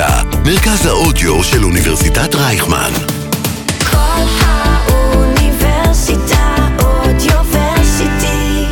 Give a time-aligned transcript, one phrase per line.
[0.00, 2.90] האוניברסיטה, מרכז האודיו של אוניברסיטת רייכמן.
[3.90, 8.66] כל האוניברסיטה אודיוורסיטי.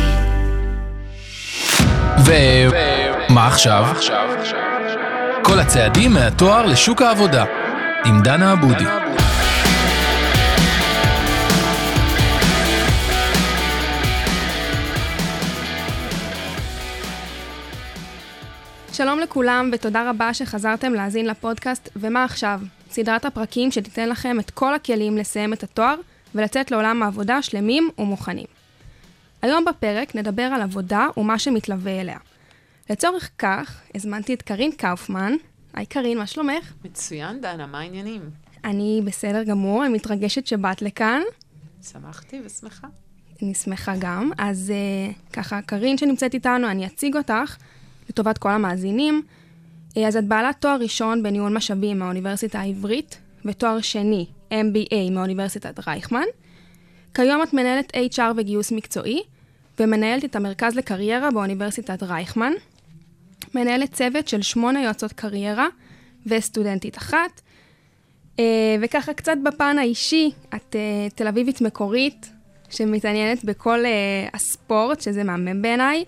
[2.17, 3.85] ומה עכשיו?
[5.41, 7.45] כל הצעדים מהתואר לשוק העבודה,
[8.05, 8.85] עם דנה עבודי.
[18.97, 22.61] שלום לכולם ותודה רבה שחזרתם להאזין לפודקאסט ומה עכשיו?
[22.89, 25.95] סדרת הפרקים שתיתן לכם את כל הכלים לסיים את התואר
[26.35, 28.45] ולצאת לעולם העבודה שלמים ומוכנים.
[29.41, 32.17] היום בפרק נדבר על עבודה ומה שמתלווה אליה.
[32.89, 35.33] לצורך כך, הזמנתי את קארין קאופמן.
[35.73, 36.73] היי קארין, מה שלומך?
[36.85, 38.21] מצוין, דנה, מה העניינים?
[38.63, 41.21] אני בסדר גמור, אני מתרגשת שבאת לכאן.
[41.91, 42.87] שמחתי ושמחה.
[43.41, 44.31] אני שמחה גם.
[44.37, 47.57] אז uh, ככה, קארין שנמצאת איתנו, אני אציג אותך
[48.09, 49.21] לטובת כל המאזינים.
[49.89, 56.25] Uh, אז את בעלת תואר ראשון בניהול משאבים מהאוניברסיטה העברית, ותואר שני, MBA מאוניברסיטת רייכמן.
[57.13, 59.21] כיום את מנהלת HR וגיוס מקצועי,
[59.79, 62.53] ומנהלת את המרכז לקריירה באוניברסיטת רייכמן.
[63.55, 65.67] מנהלת צוות של שמונה יועצות קריירה
[66.25, 67.41] וסטודנטית אחת.
[68.35, 68.39] Uh,
[68.81, 72.29] וככה קצת בפן האישי, את uh, תל אביבית מקורית,
[72.69, 73.83] שמתעניינת בכל
[74.33, 76.03] הספורט, שזה מהמם בעיניי,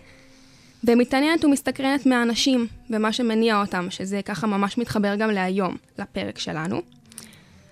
[0.83, 6.81] ומתעניינת ומסתקרנת מהאנשים ומה שמניע אותם, שזה ככה ממש מתחבר גם להיום, לפרק שלנו.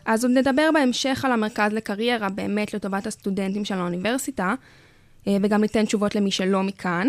[0.05, 5.85] אז עוד נדבר בהמשך על המרכז לקריירה, באמת לטובת הסטודנטים של האוניברסיטה, uh, וגם ניתן
[5.85, 7.07] תשובות למי שלא מכאן.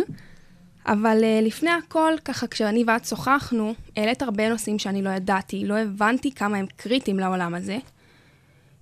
[0.86, 5.78] אבל uh, לפני הכל, ככה כשאני ואת שוחחנו, העלית הרבה נושאים שאני לא ידעתי, לא
[5.78, 7.78] הבנתי כמה הם קריטיים לעולם הזה.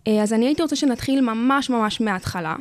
[0.09, 2.57] Uh, אז אני הייתי רוצה שנתחיל ממש ממש מההתחלה.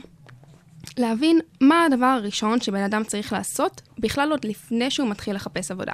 [0.97, 5.93] להבין מה הדבר הראשון שבן אדם צריך לעשות, בכלל עוד לפני שהוא מתחיל לחפש עבודה.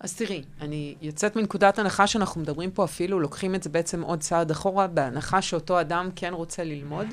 [0.00, 4.20] אז תראי, אני יוצאת מנקודת הנחה שאנחנו מדברים פה אפילו, לוקחים את זה בעצם עוד
[4.20, 7.06] צעד אחורה, בהנחה שאותו אדם כן רוצה ללמוד.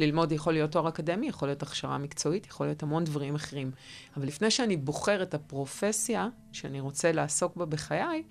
[0.00, 3.70] ללמוד יכול להיות תואר אקדמי, יכול להיות הכשרה מקצועית, יכול להיות המון דברים אחרים.
[4.16, 8.22] אבל לפני שאני בוחר את הפרופסיה שאני רוצה לעסוק בה בחיי,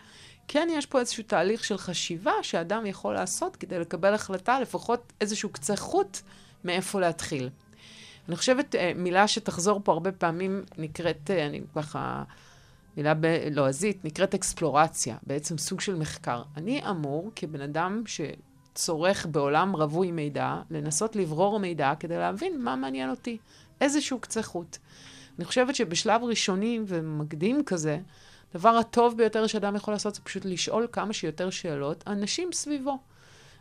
[0.48, 5.50] כן יש פה איזשהו תהליך של חשיבה שאדם יכול לעשות כדי לקבל החלטה, לפחות איזשהו
[5.50, 6.18] קצה חוט
[6.64, 7.50] מאיפה להתחיל.
[8.28, 12.24] אני חושבת, אה, מילה שתחזור פה הרבה פעמים נקראת, אה, אני ככה,
[12.98, 16.44] מילה בלועזית, נקראת אקספלורציה, בעצם סוג של מחקר.
[16.58, 23.10] אני אמור, כבן אדם שצורך בעולם רווי מידע, לנסות לברור מידע כדי להבין מה מעניין
[23.10, 23.38] אותי,
[23.82, 24.78] איזשהו קצה חוט.
[25.38, 28.00] אני חושבת שבשלב ראשוני ומקדים כזה,
[28.54, 32.98] הדבר הטוב ביותר שאדם יכול לעשות זה פשוט לשאול כמה שיותר שאלות אנשים סביבו.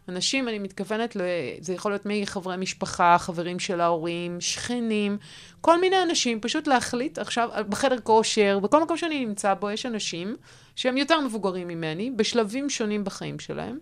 [0.09, 1.21] אנשים, אני מתכוונת, ל...
[1.61, 5.19] זה יכול להיות מחברי משפחה, חברים של ההורים, שכנים,
[5.61, 10.37] כל מיני אנשים, פשוט להחליט עכשיו, בחדר כושר, בכל מקום שאני נמצא בו, יש אנשים
[10.77, 13.79] שהם יותר מבוגרים ממני, בשלבים שונים בחיים שלהם,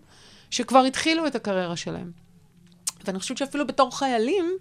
[0.49, 2.11] שכבר התחילו את הקריירה שלהם.
[3.05, 4.57] ואני חושבת שאפילו בתור חיילים,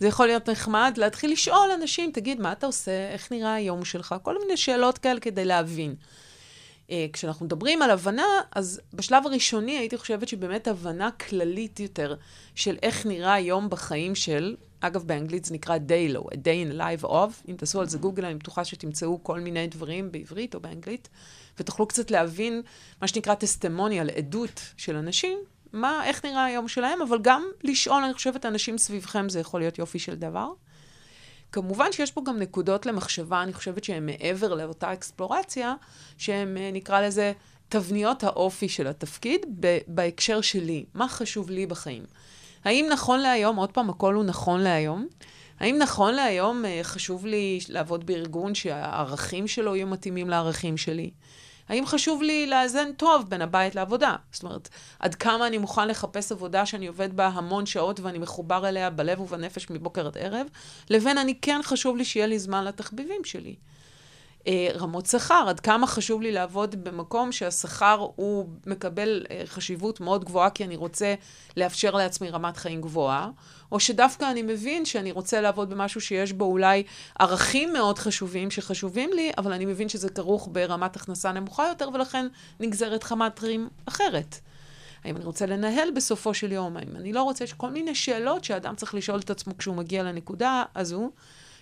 [0.00, 3.08] זה יכול להיות נחמד להתחיל לשאול אנשים, תגיד, מה אתה עושה?
[3.12, 4.14] איך נראה היום שלך?
[4.22, 5.94] כל מיני שאלות כאלה כדי להבין.
[6.92, 12.14] Uh, כשאנחנו מדברים על הבנה, אז בשלב הראשוני הייתי חושבת שבאמת הבנה כללית יותר
[12.54, 16.78] של איך נראה יום בחיים של, אגב, באנגלית זה נקרא day low, a day in
[16.78, 20.60] life of, אם תעשו על זה גוגל, אני בטוחה שתמצאו כל מיני דברים בעברית או
[20.60, 21.08] באנגלית,
[21.60, 22.62] ותוכלו קצת להבין
[23.00, 25.38] מה שנקרא טסטימוניאל, עדות של אנשים,
[25.72, 29.78] מה, איך נראה היום שלהם, אבל גם לשאול, אני חושבת, אנשים סביבכם זה יכול להיות
[29.78, 30.52] יופי של דבר.
[31.52, 35.74] כמובן שיש פה גם נקודות למחשבה, אני חושבת שהן מעבר לאותה אקספלורציה,
[36.18, 37.32] שהן, נקרא לזה,
[37.68, 39.46] תבניות האופי של התפקיד
[39.88, 40.84] בהקשר שלי.
[40.94, 42.04] מה חשוב לי בחיים?
[42.64, 45.06] האם נכון להיום, עוד פעם, הכל הוא נכון להיום,
[45.60, 51.10] האם נכון להיום חשוב לי לעבוד בארגון שהערכים שלו יהיו מתאימים לערכים שלי?
[51.68, 54.16] האם חשוב לי לאזן טוב בין הבית לעבודה?
[54.32, 54.68] זאת אומרת,
[54.98, 59.20] עד כמה אני מוכן לחפש עבודה שאני עובד בה המון שעות ואני מחובר אליה בלב
[59.20, 60.46] ובנפש מבוקר עד ערב,
[60.90, 63.54] לבין אני כן חשוב לי שיהיה לי זמן לתחביבים שלי.
[64.46, 70.24] אה, רמות שכר, עד כמה חשוב לי לעבוד במקום שהשכר הוא מקבל אה, חשיבות מאוד
[70.24, 71.14] גבוהה כי אני רוצה
[71.56, 73.30] לאפשר לעצמי רמת חיים גבוהה,
[73.72, 76.82] או שדווקא אני מבין שאני רוצה לעבוד במשהו שיש בו אולי
[77.18, 82.26] ערכים מאוד חשובים שחשובים לי, אבל אני מבין שזה כרוך ברמת הכנסה נמוכה יותר, ולכן
[82.60, 84.36] נגזרת חמת רים אחרת.
[85.04, 86.76] האם אני רוצה לנהל בסופו של יום?
[86.76, 87.44] האם אני לא רוצה?
[87.44, 91.10] יש כל מיני שאלות שאדם צריך לשאול את עצמו כשהוא מגיע לנקודה הזו.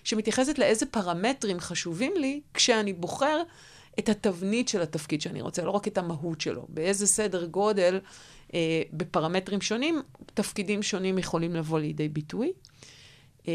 [0.03, 3.41] שמתייחסת לאיזה פרמטרים חשובים לי כשאני בוחר
[3.99, 6.65] את התבנית של התפקיד שאני רוצה, לא רק את המהות שלו.
[6.69, 7.99] באיזה סדר גודל,
[8.53, 10.01] אה, בפרמטרים שונים,
[10.33, 12.51] תפקידים שונים יכולים לבוא לידי ביטוי.
[13.47, 13.53] אה,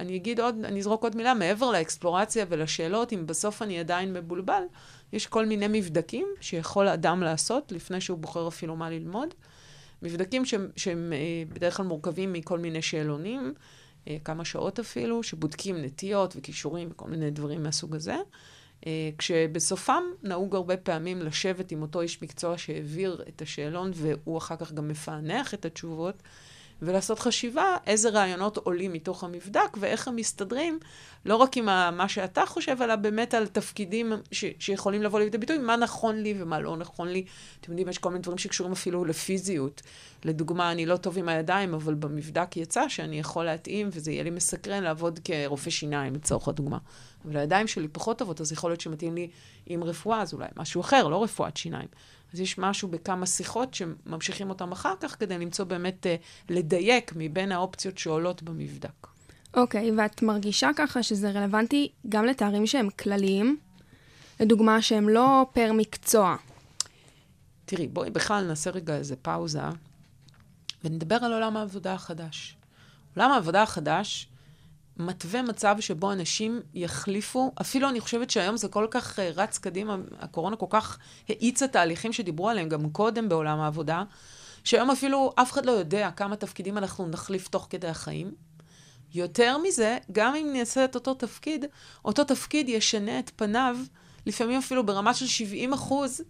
[0.00, 4.62] אני אגיד עוד, אני אזרוק עוד מילה, מעבר לאקספלורציה ולשאלות, אם בסוף אני עדיין מבולבל,
[5.12, 9.34] יש כל מיני מבדקים שיכול אדם לעשות לפני שהוא בוחר אפילו מה ללמוד.
[10.02, 11.18] מבדקים שהם, שהם אה,
[11.48, 13.54] בדרך כלל מורכבים מכל מיני שאלונים,
[14.24, 18.16] כמה שעות אפילו, שבודקים נטיות וכישורים וכל מיני דברים מהסוג הזה.
[18.86, 24.56] אה, כשבסופם נהוג הרבה פעמים לשבת עם אותו איש מקצוע שהעביר את השאלון והוא אחר
[24.56, 26.22] כך גם מפענח את התשובות,
[26.82, 30.78] ולעשות חשיבה איזה רעיונות עולים מתוך המבדק ואיך הם מסתדרים,
[31.24, 31.64] לא רק עם
[31.96, 36.34] מה שאתה חושב, אלא באמת על תפקידים ש- שיכולים לבוא לידי ביטוי, מה נכון לי
[36.38, 37.24] ומה לא נכון לי.
[37.60, 39.82] אתם יודעים, יש כל מיני דברים שקשורים אפילו לפיזיות.
[40.24, 44.30] לדוגמה, אני לא טוב עם הידיים, אבל במבדק יצא שאני יכול להתאים, וזה יהיה לי
[44.30, 46.78] מסקרן לעבוד כרופא שיניים, לצורך הדוגמה.
[47.24, 49.28] אבל הידיים שלי פחות טובות, אז יכול להיות שמתאים לי
[49.66, 51.88] עם רפואה, אז אולי משהו אחר, לא רפואת שיניים.
[52.32, 56.16] אז יש משהו בכמה שיחות שממשיכים אותם אחר כך, כדי למצוא באמת, אה,
[56.48, 59.06] לדייק מבין האופציות שעולות במבדק.
[59.54, 63.58] אוקיי, ואת מרגישה ככה שזה רלוונטי גם לתארים שהם כלליים?
[64.40, 66.36] לדוגמה, שהם לא פר מקצוע.
[67.64, 69.60] תראי, בואי בכלל נעשה רגע איזה פאוזה,
[70.84, 72.56] ונדבר על עולם העבודה החדש.
[73.16, 74.28] עולם העבודה החדש
[74.98, 79.96] מתווה מצב שבו אנשים יחליפו, אפילו אני חושבת שהיום זה כל כך אה, רץ קדימה,
[80.18, 80.98] הקורונה כל כך
[81.28, 84.02] האיצה תהליכים שדיברו עליהם גם קודם בעולם העבודה,
[84.64, 88.34] שהיום אפילו אף אחד לא יודע כמה תפקידים אנחנו נחליף תוך כדי החיים.
[89.14, 91.64] יותר מזה, גם אם נעשה את אותו תפקיד,
[92.04, 93.76] אותו תפקיד ישנה את פניו,
[94.26, 96.20] לפעמים אפילו ברמה של 70 אחוז,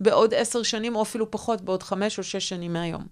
[0.00, 3.06] בעוד עשר שנים, או אפילו פחות, בעוד חמש או שש שנים מהיום.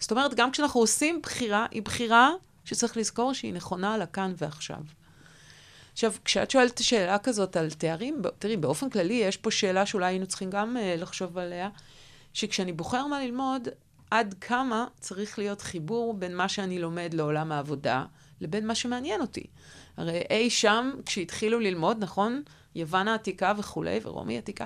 [0.00, 2.30] זאת אומרת, גם כשאנחנו עושים בחירה, היא בחירה
[2.68, 4.80] שצריך לזכור שהיא נכונה על הכאן ועכשיו.
[5.92, 10.26] עכשיו, כשאת שואלת שאלה כזאת על תארים, תראי, באופן כללי יש פה שאלה שאולי היינו
[10.26, 11.68] צריכים גם uh, לחשוב עליה,
[12.32, 13.68] שכשאני בוחר מה ללמוד,
[14.10, 18.04] עד כמה צריך להיות חיבור בין מה שאני לומד לעולם העבודה,
[18.40, 19.46] לבין מה שמעניין אותי.
[19.96, 22.42] הרי אי שם, כשהתחילו ללמוד, נכון?
[22.74, 24.64] יוון העתיקה וכולי, ורומי העתיקה,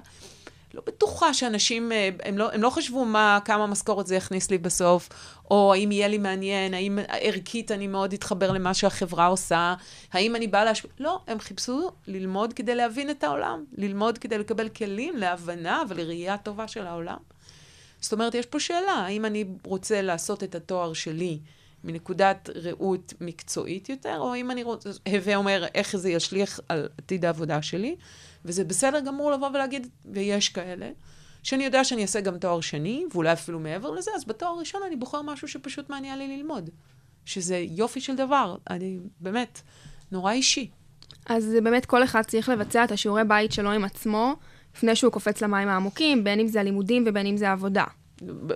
[0.75, 4.59] לא בטוחה שאנשים, אה, הם לא, הם לא חשבו מה, כמה משכורת זה יכניס לי
[4.59, 5.09] בסוף,
[5.51, 9.75] או האם יהיה לי מעניין, האם ערכית אני מאוד אתחבר למה שהחברה עושה,
[10.13, 10.91] האם אני באה להשפיע...
[10.99, 16.69] לא, הם חיפשו ללמוד כדי להבין את העולם, ללמוד כדי לקבל כלים להבנה ולראייה טובה
[16.69, 17.19] של העולם.
[18.01, 21.39] זאת אומרת, יש פה שאלה, האם אני רוצה לעשות את התואר שלי
[21.85, 27.25] מנקודת ראות מקצועית יותר, או אם אני רוצה, הווה אומר איך זה ישליך על עתיד
[27.25, 27.97] העבודה שלי,
[28.45, 30.91] וזה בסדר גמור לבוא ולהגיד, ויש כאלה,
[31.43, 34.97] שאני יודע שאני אעשה גם תואר שני, ואולי אפילו מעבר לזה, אז בתואר הראשון אני
[34.97, 36.71] בוחר משהו שפשוט מעניין לי ללמוד.
[37.25, 39.61] שזה יופי של דבר, אני באמת,
[40.13, 40.71] נורא אישי.
[41.27, 44.37] אז זה באמת כל אחד צריך לבצע את השיעורי בית שלו עם עצמו,
[44.77, 47.85] לפני שהוא קופץ למים העמוקים, בין אם זה הלימודים ובין אם זה העבודה.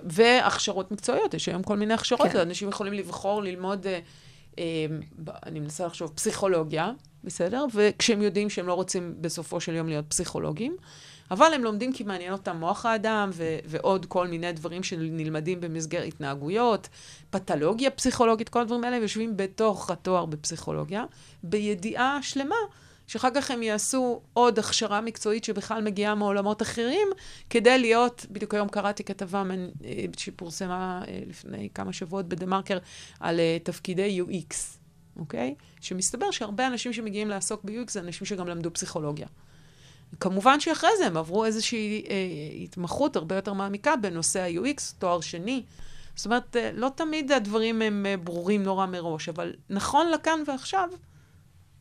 [0.03, 2.39] והכשרות מקצועיות, יש היום כל מיני הכשרות, כן.
[2.39, 3.99] אנשים יכולים לבחור ללמוד, אה,
[4.59, 4.63] אה,
[5.45, 6.91] אני מנסה לחשוב, פסיכולוגיה,
[7.23, 7.65] בסדר?
[7.73, 10.77] וכשהם יודעים שהם לא רוצים בסופו של יום להיות פסיכולוגים,
[11.31, 16.07] אבל הם לומדים כי מעניין אותם מוח האדם ו- ועוד כל מיני דברים שנלמדים במסגרת
[16.07, 16.89] התנהגויות,
[17.29, 21.05] פתולוגיה פסיכולוגית, כל הדברים האלה יושבים בתוך התואר בפסיכולוגיה,
[21.43, 22.55] בידיעה שלמה.
[23.07, 27.07] שאחר כך הם יעשו עוד הכשרה מקצועית שבכלל מגיעה מעולמות אחרים,
[27.49, 29.43] כדי להיות, בדיוק היום קראתי כתבה
[29.85, 32.77] אה, שפורסמה אה, לפני כמה שבועות בדה-מרקר
[33.19, 34.55] על אה, תפקידי UX,
[35.19, 35.55] אוקיי?
[35.81, 39.27] שמסתבר שהרבה אנשים שמגיעים לעסוק ב-UX זה אנשים שגם למדו פסיכולוגיה.
[40.19, 42.15] כמובן שאחרי זה הם עברו איזושהי אה,
[42.63, 45.63] התמחות הרבה יותר מעמיקה בנושא ה-UX, תואר שני.
[46.15, 50.89] זאת אומרת, לא תמיד הדברים הם ברורים נורא מראש, אבל נכון לכאן ועכשיו,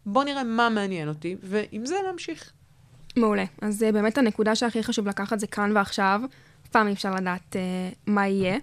[0.07, 2.53] בואו נראה מה מעניין אותי, ועם זה להמשיך.
[3.17, 3.45] מעולה.
[3.61, 6.21] אז זה באמת הנקודה שהכי חשוב לקחת זה כאן ועכשיו.
[6.65, 7.61] אף פעם אי אפשר לדעת אה,
[8.07, 8.59] מה יהיה.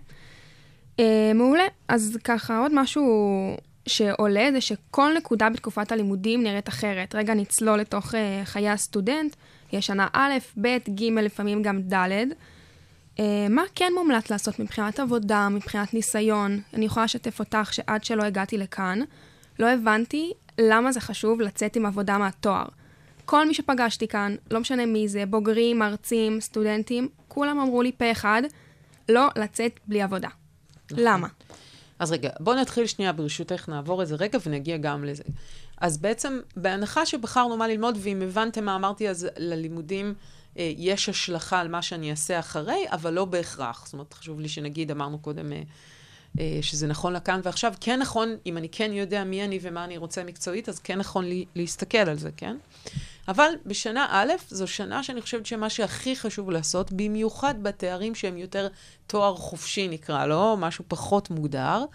[0.99, 1.63] אה, מעולה.
[1.87, 3.05] אז ככה, עוד משהו
[3.87, 7.15] שעולה זה שכל נקודה בתקופת הלימודים נראית אחרת.
[7.15, 9.35] רגע נצלול לתוך אה, חיי הסטודנט.
[9.73, 12.11] יש שנה א', ב', ג', לפעמים גם ד'.
[13.19, 16.59] אה, מה כן מומלץ לעשות מבחינת עבודה, מבחינת ניסיון?
[16.73, 18.99] אני יכולה לשתף אותך שעד שלא הגעתי לכאן,
[19.59, 22.65] לא הבנתי למה זה חשוב לצאת עם עבודה מהתואר.
[23.25, 28.11] כל מי שפגשתי כאן, לא משנה מי זה, בוגרים, מרצים, סטודנטים, כולם אמרו לי פה
[28.11, 28.41] אחד,
[29.09, 30.29] לא לצאת בלי עבודה.
[30.91, 31.27] למה?
[31.99, 35.23] אז רגע, בואו נתחיל שנייה, ברשותך, נעבור איזה רגע ונגיע גם לזה.
[35.77, 40.13] אז בעצם, בהנחה שבחרנו מה ללמוד, ואם הבנתם מה אמרתי, אז ללימודים
[40.57, 43.85] אה, יש השלכה על מה שאני אעשה אחרי, אבל לא בהכרח.
[43.85, 45.61] זאת אומרת, חשוב לי שנגיד, אמרנו קודם, אה,
[46.61, 47.73] שזה נכון לכאן ועכשיו.
[47.81, 51.25] כן נכון, אם אני כן יודע מי אני ומה אני רוצה מקצועית, אז כן נכון
[51.25, 52.57] לי להסתכל על זה, כן?
[53.27, 58.67] אבל בשנה א', זו שנה שאני חושבת שמה שהכי חשוב לעשות, במיוחד בתארים שהם יותר
[59.07, 61.85] תואר חופשי נקרא לו, משהו פחות מוגדר,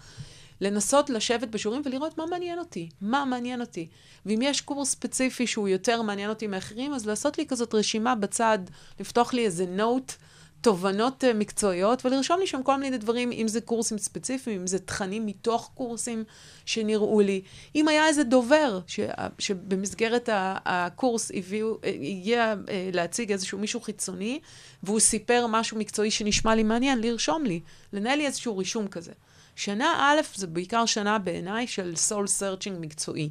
[0.61, 3.87] לנסות לשבת בשיעורים ולראות מה מעניין אותי, מה מעניין אותי.
[4.25, 8.59] ואם יש קורס ספציפי שהוא יותר מעניין אותי מאחרים, אז לעשות לי כזאת רשימה בצד,
[8.99, 10.13] לפתוח לי איזה נוט,
[10.61, 14.79] תובנות uh, מקצועיות, ולרשום לי שם כל מיני דברים, אם זה קורסים ספציפיים, אם זה
[14.79, 16.23] תכנים מתוך קורסים
[16.65, 17.41] שנראו לי.
[17.75, 18.99] אם היה איזה דובר, ש,
[19.39, 22.55] שבמסגרת ה- הקורס הביאו, אה, הגיע
[22.93, 24.39] להציג איזשהו מישהו חיצוני,
[24.83, 27.59] והוא סיפר משהו מקצועי שנשמע לי מעניין, לרשום לי,
[27.93, 29.11] לנהל לי איזשהו רישום כזה.
[29.55, 33.29] שנה א' זה בעיקר שנה בעיניי של soul searching מקצועי.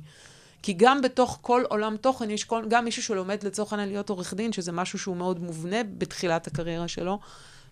[0.63, 4.35] כי גם בתוך כל עולם תוכן יש כל, גם מישהו שלומד לצורך העניין להיות עורך
[4.35, 7.19] דין, שזה משהו שהוא מאוד מובנה בתחילת הקריירה שלו.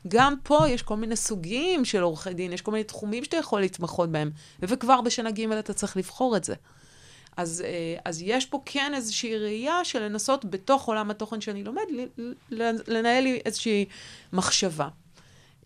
[0.09, 3.61] גם פה יש כל מיני סוגים של עורכי דין, יש כל מיני תחומים שאתה יכול
[3.61, 4.31] להתמחות בהם,
[4.63, 6.55] וכבר בשנה ג' אתה צריך לבחור את זה.
[7.37, 11.83] אז, אה, אז יש פה כן איזושהי ראייה של לנסות בתוך עולם התוכן שאני לומד,
[12.89, 13.85] לנהל לי איזושהי
[14.33, 14.89] מחשבה.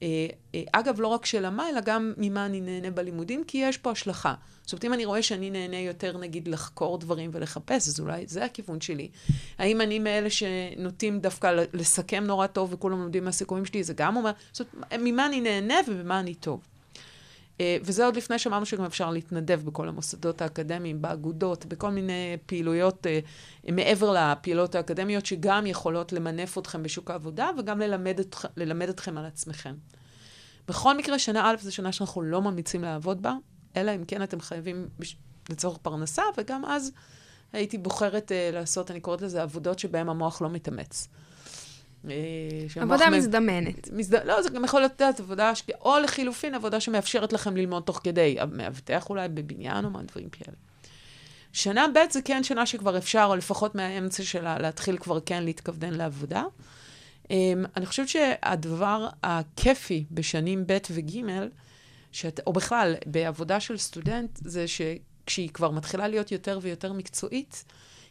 [0.02, 3.78] אה, אה, אגב, לא רק של מה, אלא גם ממה אני נהנה בלימודים, כי יש
[3.78, 4.34] פה השלכה.
[4.62, 8.44] זאת אומרת, אם אני רואה שאני נהנה יותר, נגיד, לחקור דברים ולחפש, אז אולי זה
[8.44, 9.08] הכיוון שלי.
[9.58, 14.30] האם אני מאלה שנוטים דווקא לסכם נורא טוב וכולם לומדים מהסיכומים שלי, זה גם אומר,
[14.52, 16.60] זאת אומרת, ממה אני נהנה ובמה אני טוב.
[17.60, 23.06] אה, וזה עוד לפני שאמרנו שגם אפשר להתנדב בכל המוסדות האקדמיים, באגודות, בכל מיני פעילויות
[23.72, 29.24] מעבר לפעילות האקדמיות, שגם יכולות למנף אתכם בשוק העבודה וגם ללמד, את, ללמד אתכם על
[29.24, 29.74] עצמכם.
[30.68, 33.34] בכל מקרה, שנה א' זו שנה שאנחנו לא ממליצים לעבוד בה,
[33.76, 34.88] אלא אם כן אתם חייבים.
[35.50, 36.92] לצורך פרנסה, וגם אז
[37.52, 41.08] הייתי בוחרת uh, לעשות, אני קוראת לזה עבודות שבהן המוח לא מתאמץ.
[42.04, 42.08] Uh,
[42.80, 43.90] עבודה מזדמנת.
[43.92, 44.26] מזד...
[44.26, 45.62] לא, זה גם יכול להיות, את עבודה, ש...
[45.80, 50.56] או לחילופין, עבודה שמאפשרת לכם ללמוד תוך כדי, מאבטח אולי בבניין או מה דברים כאלה.
[51.52, 55.94] שנה ב' זה כן שנה שכבר אפשר, או לפחות מהאמצע שלה, להתחיל כבר כן להתכוונן
[55.94, 56.44] לעבודה.
[57.24, 57.30] Um,
[57.76, 61.20] אני חושבת שהדבר הכיפי בשנים ב' וג',
[62.12, 67.64] שאת, או בכלל, בעבודה של סטודנט, זה שכשהיא כבר מתחילה להיות יותר ויותר מקצועית,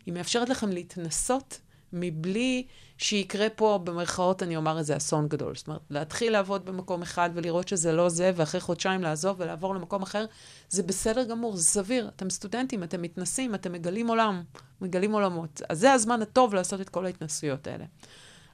[0.05, 1.59] היא מאפשרת לכם להתנסות
[1.93, 2.65] מבלי
[2.97, 5.55] שיקרה פה, במרכאות, אני אומר איזה אסון גדול.
[5.55, 10.01] זאת אומרת, להתחיל לעבוד במקום אחד ולראות שזה לא זה, ואחרי חודשיים לעזוב ולעבור למקום
[10.01, 10.25] אחר,
[10.69, 12.09] זה בסדר גמור, זה סביר.
[12.15, 14.43] אתם סטודנטים, אתם מתנסים, אתם מגלים עולם,
[14.81, 15.61] מגלים עולמות.
[15.69, 17.85] אז זה הזמן הטוב לעשות את כל ההתנסויות האלה.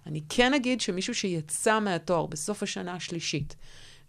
[0.05, 3.55] אני כן אגיד שמישהו שיצא מהתואר בסוף השנה השלישית,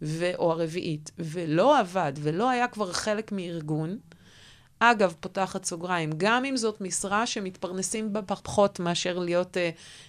[0.03, 3.99] ו- או הרביעית, ולא עבד, ולא היה כבר חלק מארגון,
[4.79, 9.61] אגב, פותחת סוגריים, גם אם זאת משרה שמתפרנסים בה פחות מאשר להיות uh,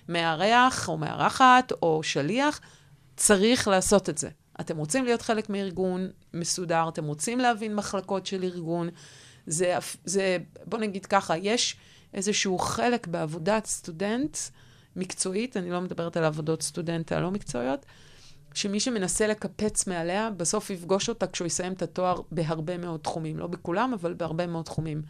[0.09, 2.61] מארח או מארחת או שליח,
[3.17, 4.29] צריך לעשות את זה.
[4.59, 8.89] אתם רוצים להיות חלק מארגון מסודר, אתם רוצים להבין מחלקות של ארגון.
[9.47, 11.75] זה, זה בוא נגיד ככה, יש
[12.13, 14.37] איזשהו חלק בעבודת סטודנט
[14.95, 17.85] מקצועית, אני לא מדברת על עבודות סטודנט הלא מקצועיות,
[18.57, 23.39] שמי שמנסה לקפץ מעליה, בסוף יפגוש אותה כשהוא יסיים את התואר בהרבה מאוד תחומים.
[23.39, 25.01] לא בכולם, אבל בהרבה מאוד תחומים.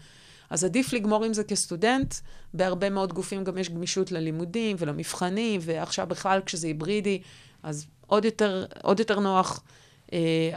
[0.50, 2.16] אז עדיף לגמור עם זה כסטודנט.
[2.54, 7.22] בהרבה מאוד גופים גם יש גמישות ללימודים ולמבחנים, ועכשיו בכלל כשזה היברידי,
[7.64, 9.64] אז עוד יותר, עוד יותר נוח.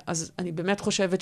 [0.06, 1.20] אז אני באמת חושבת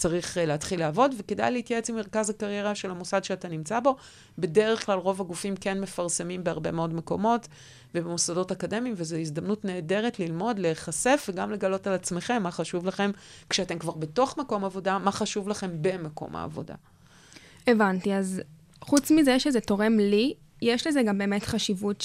[0.00, 3.96] שצריך להתחיל לעבוד, וכדאי להתייעץ עם מרכז הקריירה של המוסד שאתה נמצא בו.
[4.38, 7.48] בדרך כלל רוב הגופים כן מפרסמים בהרבה מאוד מקומות.
[7.94, 13.10] ובמוסדות אקדמיים, וזו הזדמנות נהדרת ללמוד, להיחשף וגם לגלות על עצמכם מה חשוב לכם
[13.50, 16.74] כשאתם כבר בתוך מקום עבודה, מה חשוב לכם במקום העבודה.
[17.66, 18.40] הבנתי, אז
[18.80, 22.04] חוץ מזה שזה תורם לי, יש לזה גם באמת חשיבות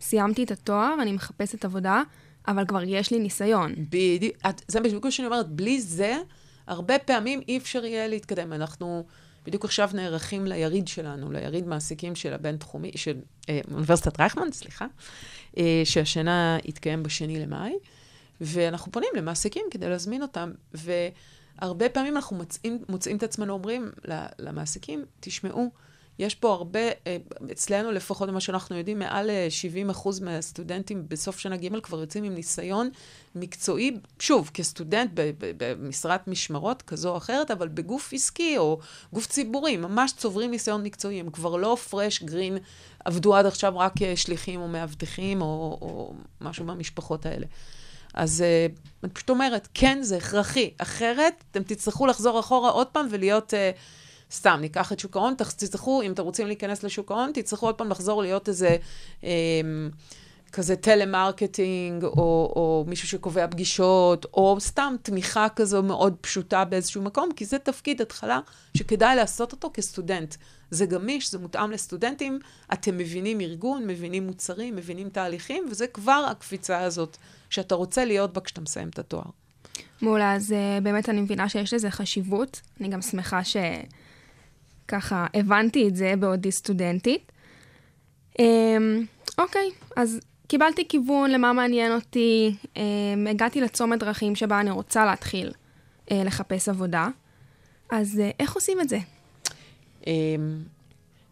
[0.00, 2.02] שסיימתי את התואר, אני מחפשת עבודה,
[2.48, 3.74] אבל כבר יש לי ניסיון.
[3.90, 4.36] בדיוק,
[4.68, 6.16] זה בדיוק מה שאני אומרת, בלי זה,
[6.70, 8.52] הרבה פעמים אי אפשר יהיה להתקדם.
[8.52, 9.04] אנחנו...
[9.46, 13.16] בדיוק עכשיו נערכים ליריד שלנו, ליריד מעסיקים של הבינתחומי, של
[13.48, 14.86] אה, אוניברסיטת רייכמן, סליחה,
[15.58, 17.72] אה, שהשנה יתקיים בשני למאי,
[18.40, 23.90] ואנחנו פונים למעסיקים כדי להזמין אותם, והרבה פעמים אנחנו מוצאים, מוצאים את עצמנו אומרים
[24.38, 25.70] למעסיקים, תשמעו,
[26.20, 27.16] יש פה הרבה, אה,
[27.52, 32.34] אצלנו לפחות ממה שאנחנו יודעים, מעל 70 אחוז מהסטודנטים בסוף שנה ג' כבר יוצאים עם
[32.34, 32.90] ניסיון
[33.34, 35.10] מקצועי, שוב, כסטודנט
[35.56, 38.78] במשרת משמרות כזו או אחרת, אבל בגוף עסקי או
[39.12, 42.58] גוף ציבורי, ממש צוברים ניסיון מקצועי, הם כבר לא פרש גרין,
[43.04, 47.46] עבדו עד עכשיו רק כשליחים או מאבטחים או, או משהו מהמשפחות האלה.
[48.14, 50.70] אז uh, אני פשוט אומרת, כן, זה הכרחי.
[50.78, 53.54] אחרת, אתם תצטרכו לחזור אחורה עוד פעם ולהיות...
[53.54, 53.56] Uh,
[54.32, 57.90] סתם, ניקח את שוק ההון, תצטרכו, אם אתם רוצים להיכנס לשוק ההון, תצטרכו עוד פעם
[57.90, 58.76] לחזור להיות איזה...
[59.24, 59.30] אה,
[60.52, 67.28] כזה טלמרקטינג, או, או מישהו שקובע פגישות, או סתם תמיכה כזו מאוד פשוטה באיזשהו מקום,
[67.36, 68.40] כי זה תפקיד התחלה
[68.76, 70.34] שכדאי לעשות אותו כסטודנט.
[70.70, 72.38] זה גמיש, זה מותאם לסטודנטים,
[72.72, 77.16] אתם מבינים ארגון, מבינים מוצרים, מבינים תהליכים, וזה כבר הקפיצה הזאת
[77.50, 79.30] שאתה רוצה להיות בה כשאתה מסיים את התואר.
[80.02, 82.60] מעולה, אז uh, באמת אני מבינה שיש לזה חשיבות.
[82.80, 83.44] אני גם שמחה
[84.90, 87.32] שככה הבנתי את זה בעודי סטודנטית.
[88.32, 88.42] Um,
[89.38, 92.78] אוקיי, אז קיבלתי כיוון למה מעניין אותי, um,
[93.30, 95.52] הגעתי לצומת דרכים שבה אני רוצה להתחיל
[96.06, 97.08] uh, לחפש עבודה.
[97.90, 98.98] אז uh, איך עושים את זה?
[100.06, 100.12] אמ,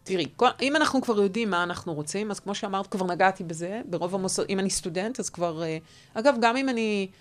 [0.03, 3.81] תראי, כל- אם אנחנו כבר יודעים מה אנחנו רוצים, אז כמו שאמרת, כבר נגעתי בזה,
[3.85, 5.63] ברוב המוסדות, אם אני סטודנט, אז כבר...
[5.63, 5.77] אה,
[6.13, 7.17] אגב, גם אם אני אה,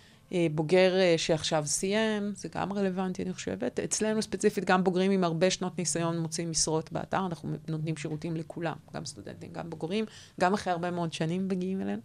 [0.55, 3.81] בוגר אה, שעכשיו סיים, זה גם רלוונטי, אני חושבת.
[3.81, 8.77] אצלנו ספציפית, גם בוגרים עם הרבה שנות ניסיון מוצאים משרות באתר, אנחנו נותנים שירותים לכולם,
[8.95, 10.05] גם סטודנטים, גם בוגרים,
[10.41, 12.03] גם אחרי הרבה מאוד שנים מגיעים אלינו.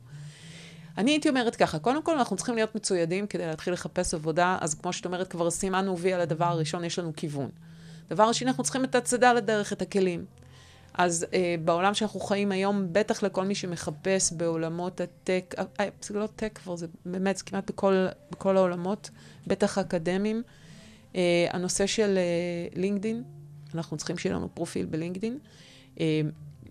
[0.98, 4.74] אני הייתי אומרת ככה, קודם כל אנחנו צריכים להיות מצוידים כדי להתחיל לחפש עבודה, אז
[4.74, 7.50] כמו שאת אומרת, כבר סימנו וי על הדבר הראשון, יש לנו כיוון.
[8.10, 10.26] דבר שני, אנחנו צריכים את הצדה לדרך, את הכלים.
[10.94, 16.14] אז אה, בעולם שאנחנו חיים היום, בטח לכל מי שמחפש בעולמות הטק, אה, אה, זה
[16.14, 19.10] לא טק כבר, זה באמת, זה כמעט בכל, בכל העולמות,
[19.48, 20.44] בטח אקדמיים.
[21.16, 23.24] אה, הנושא של אה, לינקדין,
[23.76, 25.40] אנחנו צריכים שיהיה לנו פרופיל בלינקדין.
[26.00, 26.22] אה,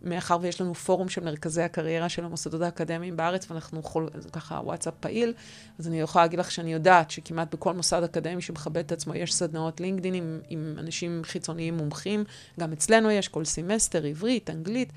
[0.04, 4.94] מאחר ויש לנו פורום של מרכזי הקריירה של המוסדות האקדמיים בארץ, ואנחנו כולנו, ככה וואטסאפ
[5.00, 5.35] פעיל,
[5.78, 9.35] אז אני יכולה להגיד לך שאני יודעת שכמעט בכל מוסד אקדמי שמכבד את עצמו יש
[9.35, 12.25] סדנאות לינקדין עם, עם אנשים חיצוניים מומחים.
[12.61, 14.92] גם אצלנו יש כל סמסטר, עברית, אנגלית.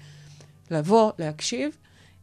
[0.71, 1.77] לבוא, להקשיב.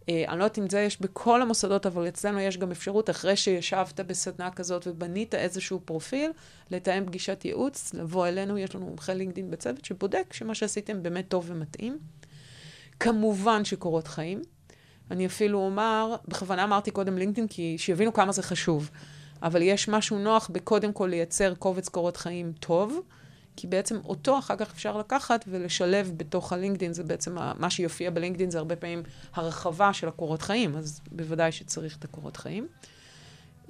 [0.09, 3.37] אה, אני לא יודעת אם זה יש בכל המוסדות, אבל אצלנו יש גם אפשרות, אחרי
[3.37, 6.31] שישבת בסדנה כזאת ובנית איזשהו פרופיל,
[6.71, 11.45] לתאם פגישת ייעוץ, לבוא אלינו, יש לנו מומחה לינקדין בצוות שבודק שמה שעשיתם באמת טוב
[11.49, 11.99] ומתאים.
[13.03, 14.43] כמובן שקורות חיים.
[15.11, 18.91] אני אפילו אומר, בכוונה אמרתי קודם לינקדאין, כי שיבינו כמה זה חשוב.
[19.43, 23.01] אבל יש משהו נוח בקודם כל לייצר קובץ קורות חיים טוב,
[23.57, 28.51] כי בעצם אותו אחר כך אפשר לקחת ולשלב בתוך הלינקדאין, זה בעצם, מה שיופיע בלינקדאין
[28.51, 29.03] זה הרבה פעמים
[29.35, 32.67] הרחבה של הקורות חיים, אז בוודאי שצריך את הקורות חיים.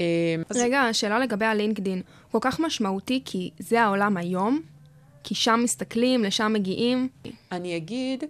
[0.01, 0.07] אה,
[0.51, 4.61] אז רגע, השאלה לגבי הלינקדין, כל כך משמעותי כי זה העולם היום,
[5.25, 7.09] כי שם מסתכלים, לשם מגיעים.
[7.53, 8.25] אני אגיד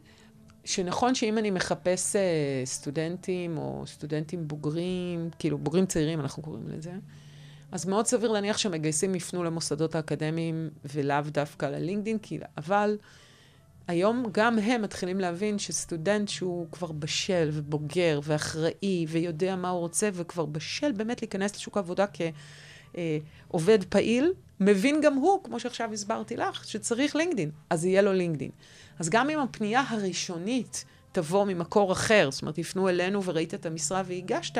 [0.64, 2.22] שנכון שאם אני מחפש אה,
[2.64, 6.92] סטודנטים או סטודנטים בוגרים, כאילו בוגרים צעירים אנחנו קוראים לזה,
[7.72, 12.18] אז מאוד סביר להניח שהמגייסים יפנו למוסדות האקדמיים ולאו דווקא ללינקדאין,
[12.56, 12.96] אבל
[13.88, 20.08] היום גם הם מתחילים להבין שסטודנט שהוא כבר בשל ובוגר ואחראי ויודע מה הוא רוצה
[20.12, 22.04] וכבר בשל באמת להיכנס לשוק העבודה
[23.48, 28.50] כעובד פעיל, מבין גם הוא, כמו שעכשיו הסברתי לך, שצריך לינקדאין, אז יהיה לו לינקדאין.
[28.98, 34.02] אז גם אם הפנייה הראשונית תבוא ממקור אחר, זאת אומרת, יפנו אלינו וראית את המשרה
[34.06, 34.58] והגשת,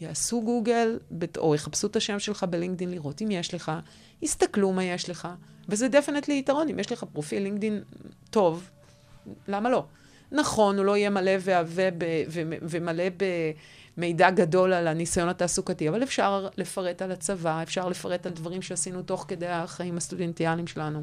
[0.00, 0.98] יעשו גוגל,
[1.38, 3.72] או יחפשו את השם שלך בלינקדאין לראות אם יש לך,
[4.22, 5.28] יסתכלו מה יש לך,
[5.68, 7.82] וזה definitely יתרון, אם יש לך פרופיל לינקדאין
[8.30, 8.70] טוב,
[9.48, 9.84] למה לא?
[10.32, 13.04] נכון, הוא לא יהיה מלא ועבה ב- ו- ומלא
[13.96, 19.02] במידע גדול על הניסיון התעסוקתי, אבל אפשר לפרט על הצבא, אפשר לפרט על דברים שעשינו
[19.02, 21.02] תוך כדי החיים הסטודנטיאליים שלנו.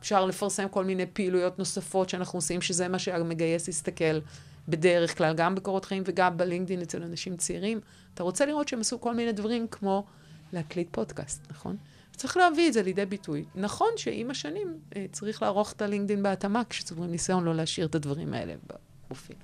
[0.00, 4.20] אפשר לפרסם כל מיני פעילויות נוספות שאנחנו עושים, שזה מה שהמגייס יסתכל
[4.68, 7.80] בדרך כלל, גם בקורות חיים וגם בלינקדאין אצל אנשים צעירים.
[8.14, 10.04] אתה רוצה לראות שהם עשו כל מיני דברים כמו
[10.52, 11.76] להקליט פודקאסט, נכון?
[12.18, 13.44] צריך להביא את זה לידי ביטוי.
[13.54, 18.34] נכון שעם השנים אה, צריך לערוך את הלינקדאין בהתאמה כשצוברים ניסיון לא להשאיר את הדברים
[18.34, 19.36] האלה בפרופיל.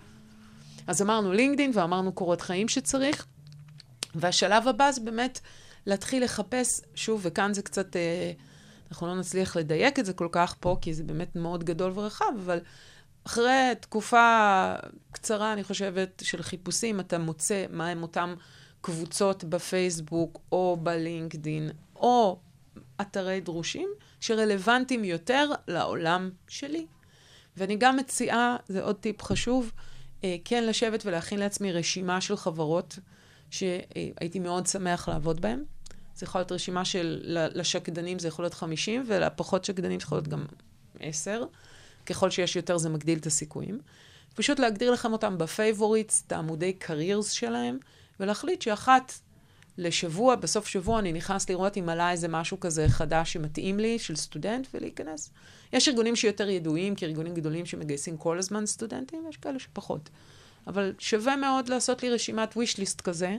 [0.87, 3.26] אז אמרנו לינקדאין ואמרנו קורות חיים שצריך,
[4.14, 5.40] והשלב הבא זה באמת
[5.87, 8.32] להתחיל לחפש, שוב, וכאן זה קצת, אה,
[8.90, 12.32] אנחנו לא נצליח לדייק את זה כל כך פה, כי זה באמת מאוד גדול ורחב,
[12.44, 12.60] אבל
[13.26, 14.74] אחרי תקופה
[15.12, 18.34] קצרה, אני חושבת, של חיפושים, אתה מוצא מהם אותם
[18.80, 22.38] קבוצות בפייסבוק או בלינקדין, או
[23.00, 23.88] אתרי דרושים,
[24.20, 26.87] שרלוונטיים יותר לעולם שלי.
[27.57, 29.72] ואני גם מציעה, זה עוד טיפ חשוב,
[30.24, 32.98] אה, כן לשבת ולהכין לעצמי רשימה של חברות
[33.50, 35.64] שהייתי מאוד שמח לעבוד בהן.
[36.16, 37.20] זה יכול להיות רשימה של,
[37.54, 40.44] לשקדנים זה יכול להיות 50, ולפחות שקדנים זה יכול להיות גם
[41.00, 41.44] 10.
[42.07, 43.78] ככל שיש יותר זה מגדיל את הסיכויים.
[44.35, 47.78] פשוט להגדיר לכם אותם ב favorites, את העמודי careers שלהם,
[48.20, 49.12] ולהחליט שאחת
[49.78, 54.16] לשבוע, בסוף שבוע אני נכנס לראות אם עלה איזה משהו כזה חדש שמתאים לי, של
[54.16, 55.30] סטודנט, ולהיכנס.
[55.72, 60.10] יש ארגונים שיותר ידועים, כי ארגונים גדולים שמגייסים כל הזמן סטודנטים, יש כאלה שפחות.
[60.66, 63.37] אבל שווה מאוד לעשות לי רשימת wish list כזה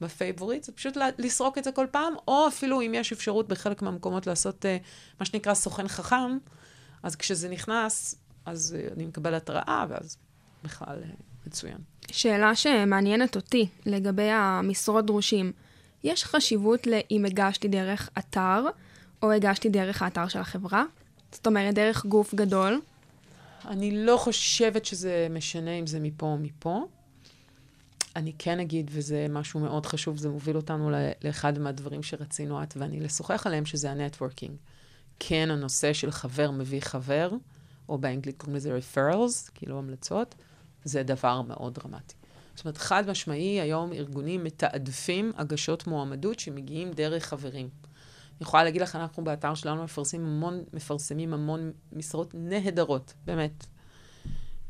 [0.00, 3.82] ב favorite, זה פשוט לסרוק את זה כל פעם, או אפילו אם יש אפשרות בחלק
[3.82, 4.68] מהמקומות לעשות uh,
[5.20, 6.38] מה שנקרא סוכן חכם,
[7.02, 8.14] אז כשזה נכנס,
[8.46, 10.16] אז uh, אני מקבל התראה, ואז
[10.64, 11.78] בכלל uh, מצוין.
[12.10, 15.52] שאלה שמעניינת אותי לגבי המשרות דרושים,
[16.04, 18.64] יש חשיבות לאם הגשתי דרך אתר,
[19.22, 20.84] או הגשתי דרך האתר של החברה?
[21.32, 22.80] זאת אומרת, דרך גוף גדול.
[23.66, 26.86] אני לא חושבת שזה משנה אם זה מפה או מפה.
[28.16, 30.90] אני כן אגיד, וזה משהו מאוד חשוב, זה מוביל אותנו
[31.24, 34.56] לאחד מהדברים שרצינו את ואני לשוחח עליהם, שזה ה networking.
[35.18, 37.30] כן, הנושא של חבר מביא חבר,
[37.88, 40.34] או באנגלית קוראים לזה referrals, כאילו המלצות,
[40.84, 42.14] זה דבר מאוד דרמטי.
[42.54, 47.68] זאת אומרת, חד משמעי, היום ארגונים מתעדפים הגשות מועמדות שמגיעים דרך חברים.
[48.42, 53.66] אני יכולה להגיד לך, אנחנו באתר שלנו מפרסמים המון, מפרסמים המון משרות נהדרות, באמת.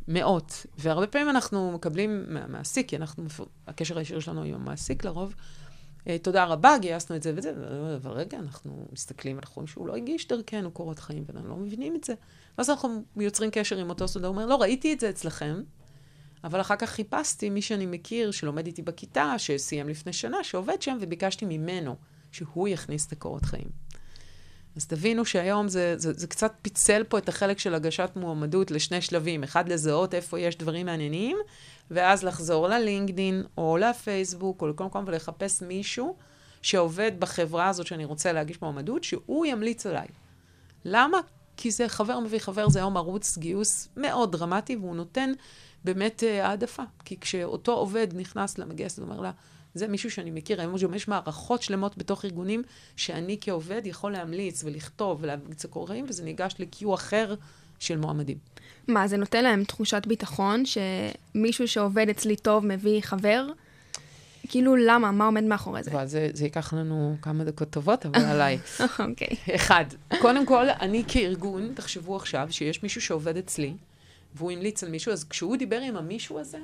[0.09, 0.67] מאות.
[0.79, 3.25] והרבה פעמים אנחנו מקבלים מהמעסיק, כי אנחנו,
[3.67, 5.35] הקשר הישיר שלנו עם המעסיק לרוב,
[6.09, 7.53] אה, תודה רבה, גייסנו את זה וזה,
[7.97, 11.97] אבל רגע, אנחנו מסתכלים, אנחנו רואים שהוא לא הגיש דרכנו קורות חיים, ואנחנו לא מבינים
[11.97, 12.15] את זה.
[12.59, 15.63] ואז אנחנו יוצרים קשר עם אותו סטודנט, הוא אומר, לא, ראיתי את זה אצלכם,
[16.45, 20.99] אבל אחר כך חיפשתי מי שאני מכיר, שלומד איתי בכיתה, שסיים לפני שנה, שעובד שם,
[21.01, 21.97] וביקשתי ממנו
[22.33, 23.69] שהוא יכניס את הקורות חיים.
[24.77, 29.01] אז תבינו שהיום זה, זה, זה קצת פיצל פה את החלק של הגשת מועמדות לשני
[29.01, 29.43] שלבים.
[29.43, 31.37] אחד, לזהות איפה יש דברים מעניינים,
[31.91, 36.17] ואז לחזור ללינקדין, או לפייסבוק, או לכל מקום, ולחפש מישהו
[36.63, 40.07] שעובד בחברה הזאת שאני רוצה להגיש מועמדות, שהוא ימליץ עליי.
[40.85, 41.19] למה?
[41.57, 45.33] כי זה חבר מביא חבר, זה היום ערוץ גיוס מאוד דרמטי, והוא נותן
[45.85, 46.83] באמת אה, העדפה.
[47.05, 49.31] כי כשאותו עובד נכנס למגייסת ואומר לה,
[49.75, 52.63] זה מישהו שאני מכיר, היום יש מערכות שלמות בתוך ארגונים,
[52.97, 57.35] שאני כעובד יכול להמליץ ולכתוב ולהמליץ לקוראים, וזה ניגש ל-Q אחר
[57.79, 58.39] של מועמדים.
[58.89, 63.47] מה, זה נותן להם תחושת ביטחון שמישהו שעובד אצלי טוב מביא חבר?
[64.49, 65.11] כאילו, למה?
[65.11, 65.91] מה עומד מאחורי זה?
[65.91, 68.59] אבל זה, זה ייקח לנו כמה דקות טובות, אבל עליי.
[69.09, 69.37] אוקיי.
[69.55, 69.85] אחד,
[70.21, 73.75] קודם כל, אני כארגון, תחשבו עכשיו שיש מישהו שעובד אצלי,
[74.35, 76.59] והוא המליץ על מישהו, אז כשהוא דיבר עם המישהו הזה,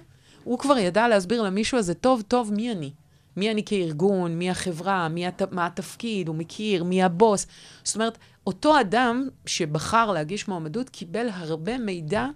[0.44, 2.90] הוא כבר ידע להסביר למישהו הזה טוב טוב מי אני.
[3.36, 5.42] מי אני כארגון, מי החברה, מי הת...
[5.42, 7.46] מה התפקיד, הוא מכיר, מי הבוס.
[7.84, 12.26] זאת אומרת, אותו אדם שבחר להגיש מועמדות קיבל הרבה מידע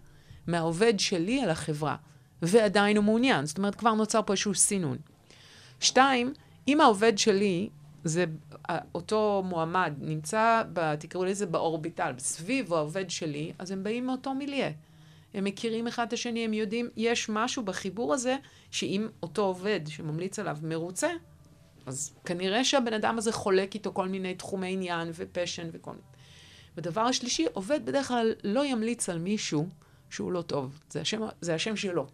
[0.47, 1.97] מהעובד שלי על החברה,
[2.43, 3.47] ועדיין הוא מעוניין.
[3.47, 4.97] זאת אומרת, כבר נוצר פה איזשהו סינון.
[5.81, 6.33] שתיים,
[6.69, 7.69] אם העובד שלי,
[8.05, 8.25] זה
[8.95, 14.71] אותו מועמד, נמצא, ב, תקראו לזה באורביטל, סביב העובד שלי, אז הם באים מאותו מיליה.
[15.35, 18.37] הם מכירים אחד את השני, הם יודעים, יש משהו בחיבור הזה,
[18.71, 21.11] שאם אותו עובד שממליץ עליו מרוצה,
[21.87, 26.03] אז כנראה שהבן אדם הזה חולק איתו כל מיני תחומי עניין ופשן וכל מיני.
[26.77, 29.69] ודבר השלישי, עובד בדרך כלל לא ימליץ על מישהו
[30.11, 30.79] שהוא לא טוב.
[30.91, 32.07] זה השם, זה השם שלו.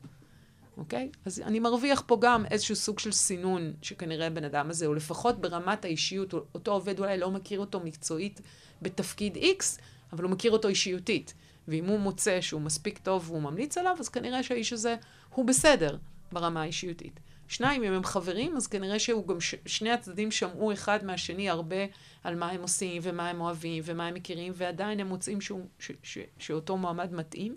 [0.76, 1.10] אוקיי?
[1.24, 5.40] אז אני מרוויח פה גם איזשהו סוג של סינון שכנראה הבן אדם הזה, או לפחות
[5.40, 8.40] ברמת האישיות, אותו עובד אולי לא מכיר אותו מקצועית
[8.82, 9.80] בתפקיד X,
[10.12, 11.34] אבל הוא מכיר אותו אישיותית.
[11.68, 14.96] ואם הוא מוצא שהוא מספיק טוב והוא ממליץ עליו, אז כנראה שהאיש הזה
[15.34, 15.96] הוא בסדר
[16.32, 17.20] ברמה האישיותית.
[17.48, 19.54] שניים, אם הם חברים, אז כנראה שהוא גם, ש...
[19.66, 21.76] שני הצדדים שמעו אחד מהשני הרבה
[22.24, 25.90] על מה הם עושים, ומה הם אוהבים, ומה הם מכירים, ועדיין הם מוצאים שהוא, ש...
[26.02, 26.18] ש...
[26.38, 27.56] שאותו מועמד מתאים.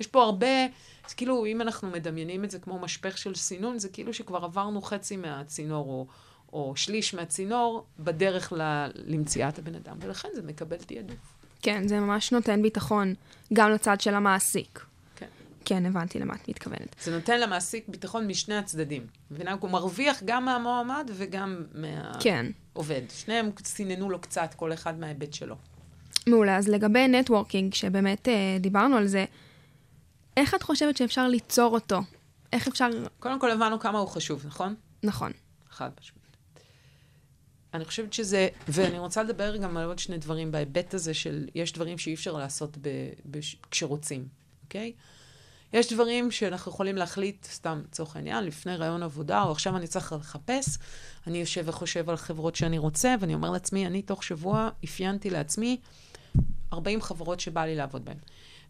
[0.00, 0.66] יש פה הרבה,
[1.06, 4.82] אז כאילו, אם אנחנו מדמיינים את זה כמו משפך של סינון, זה כאילו שכבר עברנו
[4.82, 6.06] חצי מהצינור, או,
[6.52, 8.86] או שליש מהצינור, בדרך ל...
[8.94, 11.31] למציאת הבן אדם, ולכן זה מקבל תעדוף.
[11.62, 13.14] כן, זה ממש נותן ביטחון
[13.52, 14.84] גם לצד של המעסיק.
[15.16, 15.26] כן.
[15.64, 16.96] כן, הבנתי למה את מתכוונת.
[17.02, 19.06] זה נותן למעסיק ביטחון משני הצדדים.
[19.30, 19.56] מבינה?
[19.60, 21.64] הוא מרוויח גם מהמועמד וגם
[22.20, 22.46] כן.
[22.74, 23.02] מהעובד.
[23.10, 25.56] שניהם סיננו לו קצת, כל אחד מההיבט שלו.
[26.26, 29.24] מעולה, אז לגבי נטוורקינג, שבאמת אה, דיברנו על זה,
[30.36, 32.00] איך את חושבת שאפשר ליצור אותו?
[32.52, 32.88] איך אפשר...
[33.18, 34.74] קודם כל הבנו כמה הוא חשוב, נכון?
[35.02, 35.32] נכון.
[35.70, 36.21] חד משמעית.
[37.74, 41.72] אני חושבת שזה, ואני רוצה לדבר גם על עוד שני דברים בהיבט הזה של, יש
[41.72, 42.88] דברים שאי אפשר לעשות ב,
[43.26, 44.28] בש, כשרוצים,
[44.64, 44.92] אוקיי?
[45.72, 50.12] יש דברים שאנחנו יכולים להחליט, סתם לצורך העניין, לפני רעיון עבודה, או עכשיו אני צריך
[50.12, 50.78] לחפש,
[51.26, 55.80] אני יושב וחושב על חברות שאני רוצה, ואני אומר לעצמי, אני תוך שבוע אפיינתי לעצמי
[56.72, 58.16] 40 חברות שבא לי לעבוד בהן.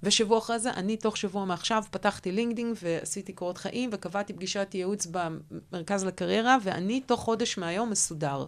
[0.02, 5.06] ושבוע אחרי זה, אני תוך שבוע מעכשיו פתחתי לינקדאין ועשיתי קורות חיים וקבעתי פגישת ייעוץ
[5.06, 8.46] במרכז לקריירה, ואני תוך חודש מהיום מסודר.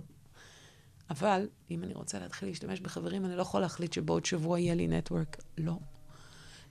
[1.11, 4.89] אבל אם אני רוצה להתחיל להשתמש בחברים, אני לא יכול להחליט שבעוד שבוע יהיה לי
[4.89, 5.37] נטוורק.
[5.59, 5.79] לא.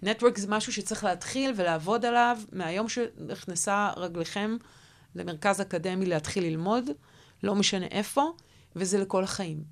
[0.02, 4.58] נטוורק זה משהו שצריך להתחיל ולעבוד עליו מהיום שנכנסה רגליכם
[5.16, 6.90] למרכז אקדמי להתחיל ללמוד,
[7.44, 8.32] לא משנה איפה,
[8.76, 9.64] וזה לכל החיים.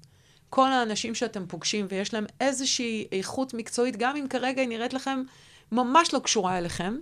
[0.50, 5.24] כל האנשים שאתם פוגשים ויש להם איזושהי איכות מקצועית, גם אם כרגע היא נראית לכם
[5.72, 6.98] ממש לא קשורה אליכם,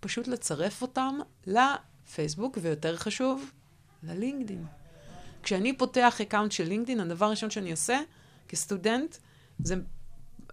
[0.00, 3.50] פשוט לצרף אותם לפייסבוק, ויותר חשוב,
[4.02, 4.66] ללינקדאין.
[5.48, 8.00] כשאני פותח account של לינקדאין, הדבר הראשון שאני עושה
[8.48, 9.16] כסטודנט,
[9.58, 9.74] זה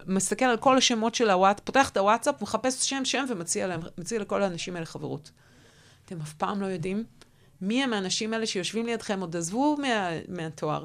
[0.06, 3.80] מסתכל על כל השמות של הוואטס, פותח את הוואטסאפ, מחפש שם שם ומציע להם,
[4.20, 5.30] לכל האנשים האלה חברות.
[6.04, 7.04] אתם אף פעם לא יודעים
[7.60, 10.84] מי הם האנשים האלה שיושבים לידכם, עוד עזבו מה, מהתואר.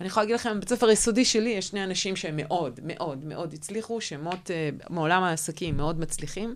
[0.00, 3.52] אני יכולה להגיד לכם, בבית ספר היסודי שלי יש שני אנשים שהם מאוד, מאוד, מאוד
[3.52, 6.54] הצליחו, שמות uh, מעולם העסקים מאוד מצליחים,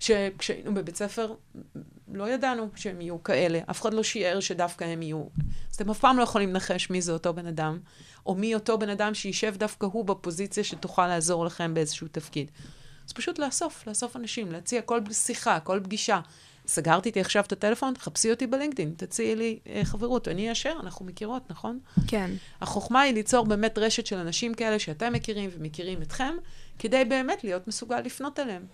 [0.00, 1.34] שכשהיינו בבית ספר,
[2.12, 5.24] לא ידענו שהם יהיו כאלה, אף אחד לא שיער שדווקא הם יהיו.
[5.70, 7.78] אז אתם אף פעם לא יכולים לנחש מי זה אותו בן אדם,
[8.26, 12.50] או מי אותו בן אדם שישב דווקא הוא בפוזיציה שתוכל לעזור לכם באיזשהו תפקיד.
[13.06, 16.20] אז פשוט לאסוף, לאסוף אנשים, להציע כל שיחה, כל פגישה.
[16.66, 21.04] סגרתי איתי עכשיו את הטלפון, חפשי אותי בלינקדאין, תציעי לי אה, חברות, אני אאשר, אנחנו
[21.04, 21.78] מכירות, נכון?
[22.06, 22.30] כן.
[22.60, 26.34] החוכמה היא ליצור באמת רשת של אנשים כאלה שאתם מכירים ומכירים אתכם,
[26.78, 28.66] כדי באמת להיות מסוגל לפנות אליהם.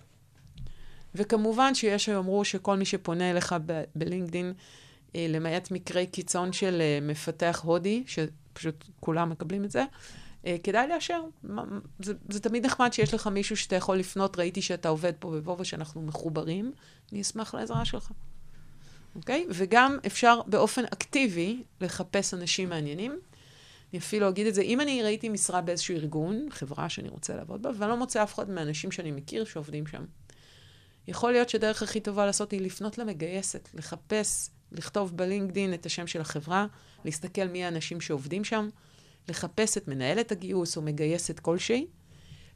[1.15, 4.53] וכמובן שיש שיאמרו שכל מי שפונה אליך ב- בלינקדאין,
[5.17, 9.85] אה, למעט מקרי קיצון של אה, מפתח הודי, שפשוט כולם מקבלים את זה,
[10.47, 11.23] אה, כדאי לאשר.
[11.99, 15.65] זה, זה תמיד נחמד שיש לך מישהו שאתה יכול לפנות, ראיתי שאתה עובד פה בוובה,
[15.65, 16.73] שאנחנו מחוברים,
[17.13, 18.13] אני אשמח לעזרה שלך.
[19.17, 19.47] אוקיי?
[19.51, 23.19] וגם אפשר באופן אקטיבי לחפש אנשים מעניינים.
[23.93, 27.63] אני אפילו אגיד את זה, אם אני ראיתי משרה באיזשהו ארגון, חברה שאני רוצה לעבוד
[27.63, 30.05] בה, ואני לא מוצא אף אחד מהאנשים שאני מכיר שעובדים שם.
[31.09, 36.21] יכול להיות שהדרך הכי טובה לעשות היא לפנות למגייסת, לחפש, לכתוב בלינקדין את השם של
[36.21, 36.67] החברה,
[37.05, 38.69] להסתכל מי האנשים שעובדים שם,
[39.29, 41.87] לחפש את מנהלת הגיוס או מגייסת כלשהי.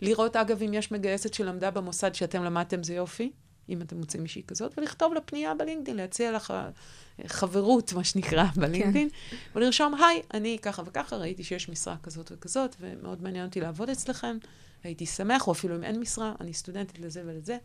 [0.02, 3.32] לראות, אגב, אם יש מגייסת שלמדה במוסד שאתם למדתם, זה יופי,
[3.68, 6.70] אם אתם מוצאים מישהי כזאת, ולכתוב לה פנייה בלינקדין, להציע לך אה,
[7.26, 9.08] חברות, מה שנקרא, בלינקדין,
[9.54, 14.36] ולרשום, היי, אני ככה וככה, ראיתי שיש משרה כזאת וכזאת, ומאוד מעניין אותי לעבוד אצלכם,
[14.84, 17.58] הייתי שמח, או אפילו אם אין משרה, אני סטודנטית לזה ולזה.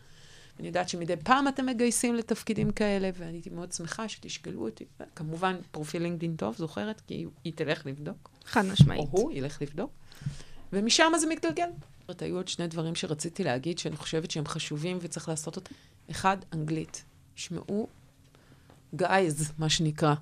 [0.60, 4.86] אני יודעת שמדי פעם אתם מגייסים לתפקידים כאלה, ואני הייתי מאוד שמחה שתשקלו אותי.
[5.16, 7.02] כמובן, פרופיל לינקדאין טוב, זוכרת?
[7.08, 8.30] כי היא- תלך לבדוק.
[8.46, 9.02] חד משמעית.
[9.14, 9.92] או הוא ילך לבדוק.
[10.74, 11.70] ומשם זה מתגלגל.
[12.08, 15.76] זאת, היו עוד שני דברים שרציתי להגיד, שאני חושבת שהם חשובים וצריך לעשות אותם.
[16.12, 17.04] אחד, אנגלית.
[17.36, 17.88] שמעו,
[18.96, 20.14] גייז, מה שנקרא.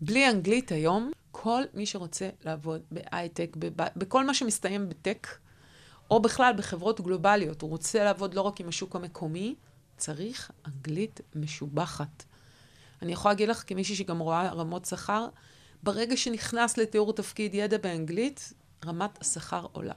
[0.00, 3.84] בלי אנגלית היום, כל מי שרוצה לעבוד בהייטק, בב...
[3.96, 5.28] בכל מה שמסתיים בטק,
[6.10, 9.54] או בכלל בחברות גלובליות, הוא רוצה לעבוד לא רק עם השוק המקומי,
[9.96, 12.24] צריך אנגלית משובחת.
[13.02, 15.28] אני יכולה להגיד לך, כמישהי שגם רואה רמות שכר,
[15.82, 18.52] ברגע שנכנס לתיאור תפקיד ידע באנגלית,
[18.86, 19.94] רמת השכר עולה.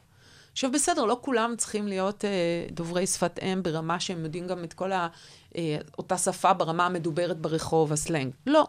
[0.52, 2.30] עכשיו, בסדר, לא כולם צריכים להיות אה,
[2.72, 5.08] דוברי שפת אם ברמה שהם יודעים גם את כל ה,
[5.56, 8.34] אה, אותה שפה ברמה המדוברת ברחוב, הסלנג.
[8.48, 8.68] לא.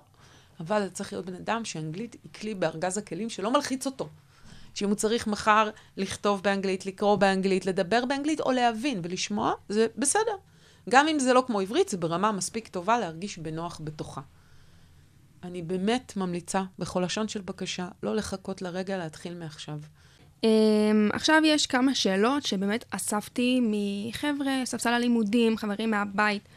[0.61, 4.09] אבל זה צריך להיות בן אדם שאנגלית היא כלי בארגז הכלים שלא מלחיץ אותו.
[4.75, 10.37] שאם הוא צריך מחר לכתוב באנגלית, לקרוא באנגלית, לדבר באנגלית או להבין ולשמוע, זה בסדר.
[10.89, 14.21] גם אם זה לא כמו עברית, זה ברמה מספיק טובה להרגיש בנוח בתוכה.
[15.43, 19.79] אני באמת ממליצה, בכל לשון של בקשה, לא לחכות לרגע להתחיל מעכשיו.
[20.43, 20.47] Um,
[21.13, 26.49] עכשיו יש כמה שאלות שבאמת אספתי מחבר'ה, ספסל הלימודים, חברים מהבית,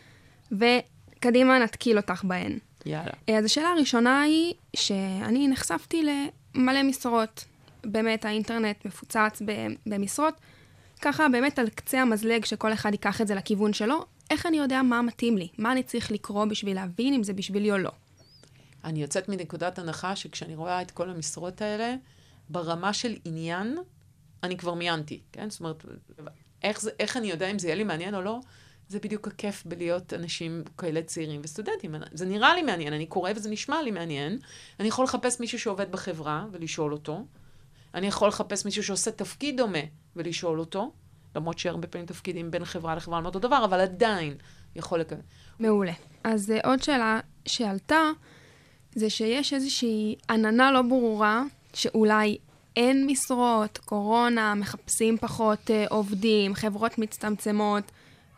[0.51, 2.59] וקדימה נתקיל אותך בהן.
[2.85, 3.11] יאללה.
[3.29, 7.45] אה, אז השאלה הראשונה היא שאני נחשפתי למלא משרות.
[7.85, 9.41] באמת, האינטרנט מפוצץ
[9.85, 10.33] במשרות.
[11.01, 14.81] ככה באמת על קצה המזלג שכל אחד ייקח את זה לכיוון שלו, איך אני יודע
[14.81, 15.47] מה מתאים לי?
[15.57, 17.91] מה אני צריך לקרוא בשביל להבין אם זה בשבילי או לא?
[18.83, 21.95] אני יוצאת מנקודת הנחה שכשאני רואה את כל המשרות האלה,
[22.49, 23.77] ברמה של עניין,
[24.43, 25.49] אני כבר מיינתי, כן?
[25.49, 25.85] זאת אומרת,
[26.63, 28.39] איך, זה, איך אני יודע אם זה יהיה לי מעניין או לא?
[28.89, 31.95] זה בדיוק הכיף בלהיות אנשים כאלה צעירים וסטודנטים.
[32.11, 34.39] זה נראה לי מעניין, אני קורא וזה נשמע לי מעניין.
[34.79, 37.25] אני יכול לחפש מישהו שעובד בחברה ולשאול אותו.
[37.93, 39.79] אני יכול לחפש מישהו שעושה תפקיד דומה
[40.15, 40.91] ולשאול אותו,
[41.35, 44.37] למרות שהרבה פעמים תפקידים בין חברה לחברה הם אותו דבר, אבל עדיין
[44.75, 45.21] יכול לקבל.
[45.59, 45.91] מעולה.
[46.23, 48.01] אז uh, עוד שאלה שעלתה,
[48.95, 52.37] זה שיש איזושהי עננה לא ברורה, שאולי
[52.75, 57.83] אין משרות, קורונה, מחפשים פחות uh, עובדים, חברות מצטמצמות.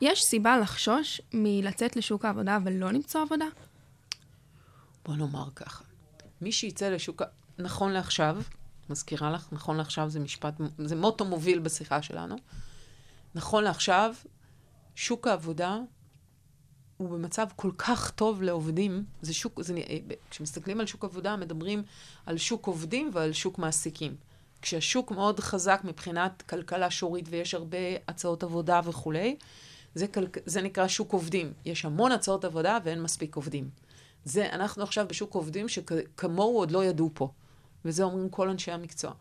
[0.02, 3.46] יש סיבה לחשוש מלצאת לשוק העבודה ולא למצוא עבודה?
[5.06, 5.84] בוא נאמר ככה,
[6.42, 7.22] מי שיצא לשוק,
[7.60, 8.38] נכון לעכשיו,
[8.89, 12.36] מזכירה לך, נכון לעכשיו זה משפט, זה מוטו מוביל בשיחה שלנו.
[13.36, 14.13] נכון לעכשיו,
[14.95, 15.78] שוק העבודה
[16.97, 19.06] הוא במצב כל כך טוב לעובדים.
[19.21, 21.84] זה שוק, זה, נ- כשמסתכלים על שוק עבודה, מדברים
[22.25, 24.15] על שוק עובדים ועל שוק מעסיקים.
[24.62, 29.36] כשהשוק מאוד חזק מבחינת כלכלה שורית ויש הרבה הצעות עבודה וכולי,
[29.95, 31.54] זה, כל, זה נקרא שוק עובדים.
[31.65, 33.69] יש המון הצעות עבודה ואין מספיק עובדים.
[34.25, 37.30] זה, אנחנו עכשיו בשוק עובדים שכמוהו עוד לא ידעו פה.
[37.86, 39.12] וזה אומרים כל אנשי המקצוע.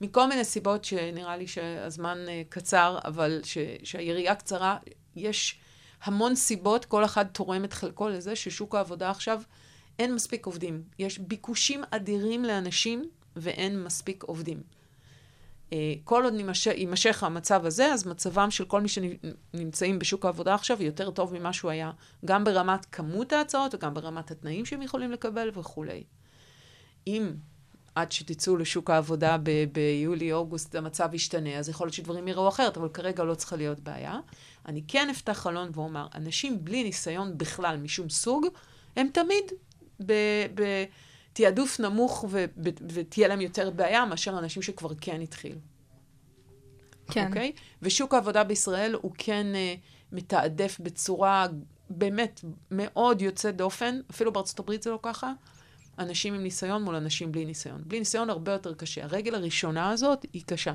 [0.00, 4.76] מכל מיני סיבות שנראה לי שהזמן אה, קצר, אבל ש, שהיריעה קצרה,
[5.16, 5.58] יש
[6.02, 9.42] המון סיבות, כל אחד תורם את חלקו לזה ששוק העבודה עכשיו
[9.98, 10.82] אין מספיק עובדים.
[10.98, 13.04] יש ביקושים אדירים לאנשים
[13.36, 14.62] ואין מספיק עובדים.
[15.72, 16.34] אה, כל עוד
[16.76, 21.52] יימשך, המצב הזה, אז מצבם של כל מי שנמצאים בשוק העבודה עכשיו יותר טוב ממה
[21.52, 21.90] שהוא היה,
[22.24, 26.04] גם ברמת כמות ההצעות וגם ברמת התנאים שהם יכולים לקבל וכולי.
[27.06, 27.32] אם
[27.96, 32.88] עד שתצאו לשוק העבודה ב- ביולי-אוגוסט המצב ישתנה, אז יכול להיות שדברים יראו אחרת, אבל
[32.88, 34.18] כרגע לא צריכה להיות בעיה.
[34.66, 38.46] אני כן אפתח חלון ואומר, אנשים בלי ניסיון בכלל משום סוג,
[38.96, 39.44] הם תמיד
[41.34, 45.58] בתעדוף נמוך ו- ו- ותהיה להם יותר בעיה מאשר אנשים שכבר כן התחילו.
[47.10, 47.26] כן.
[47.26, 47.52] אוקיי?
[47.82, 49.80] ושוק העבודה בישראל הוא כן uh,
[50.12, 51.46] מתעדף בצורה
[51.90, 55.32] באמת מאוד יוצאת דופן, אפילו בארצות הברית זה לא ככה,
[55.98, 57.82] אנשים עם ניסיון מול אנשים בלי ניסיון.
[57.86, 59.04] בלי ניסיון הרבה יותר קשה.
[59.04, 60.74] הרגל הראשונה הזאת היא קשה.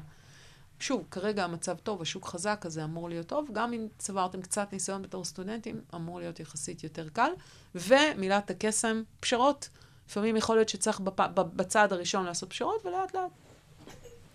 [0.80, 3.50] שוב, כרגע המצב טוב, השוק חזק, אז זה אמור להיות טוב.
[3.54, 7.32] גם אם צברתם קצת ניסיון בתור סטודנטים, אמור להיות יחסית יותר קל.
[7.76, 9.70] ומילת הקסם, פשרות.
[10.10, 11.20] לפעמים יכול להיות שצריך בפ...
[11.36, 13.32] בצעד הראשון לעשות פשרות, ולאט לאט.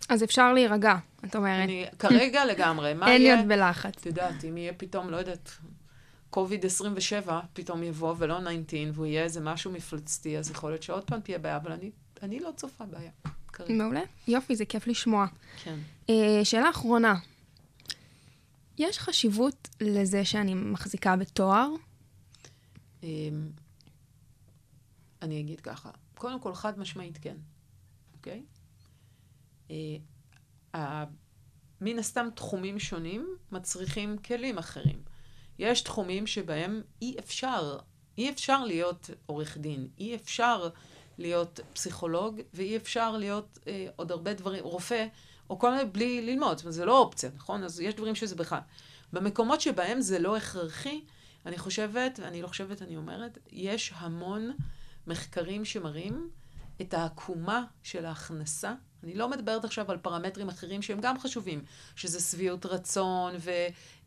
[0.09, 1.65] אז אפשר להירגע, את אומרת.
[1.65, 3.23] אני כרגע לגמרי, מה אין?
[3.23, 3.95] להיות בלחץ.
[4.01, 5.51] את יודעת, אם יהיה פתאום, לא יודעת,
[6.31, 11.05] קוביד 27 פתאום יבוא, ולא 19, והוא יהיה איזה משהו מפלצתי, אז יכול להיות שעוד
[11.05, 11.91] פעם תהיה בעיה, אבל אני,
[12.23, 13.11] אני לא צופה בעיה.
[13.53, 13.75] כרגע.
[13.75, 14.03] מעולה.
[14.29, 15.27] יופי, זה כיף לשמוע.
[15.65, 15.79] כן.
[16.11, 17.15] אה, שאלה אחרונה.
[18.79, 21.69] יש חשיבות לזה שאני מחזיקה בתואר?
[23.03, 23.09] אמ,
[25.23, 27.37] אני אגיד ככה, קודם כל, חד משמעית כן,
[28.17, 28.43] אוקיי?
[29.71, 29.77] אה,
[30.75, 31.05] ה-
[31.81, 34.99] מן הסתם תחומים שונים מצריכים כלים אחרים.
[35.59, 37.79] יש תחומים שבהם אי אפשר,
[38.19, 40.69] אי אפשר להיות עורך דין, אי אפשר
[41.19, 45.07] להיות פסיכולוג, ואי אפשר להיות אה, עוד הרבה דברים, רופא,
[45.51, 47.65] או כל מיני בלי ללמוד, זאת אומרת, זה לא אופציה, נכון?
[47.65, 48.61] אז יש דברים שזה בכלל.
[49.13, 51.05] במקומות שבהם זה לא הכרחי,
[51.47, 54.53] אני חושבת, ואני לא חושבת, אני אומרת, יש המון
[55.07, 56.31] מחקרים שמראים
[56.81, 58.75] את העקומה של ההכנסה.
[59.07, 61.65] אני לא מדברת עכשיו על פרמטרים אחרים שהם גם חשובים,
[61.97, 63.35] שזה שביעות רצון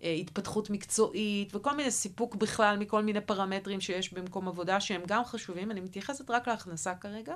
[0.02, 5.72] והתפתחות מקצועית וכל מיני סיפוק בכלל מכל מיני פרמטרים שיש במקום עבודה שהם גם חשובים.
[5.72, 7.36] אני מתייחסת רק להכנסה כרגע.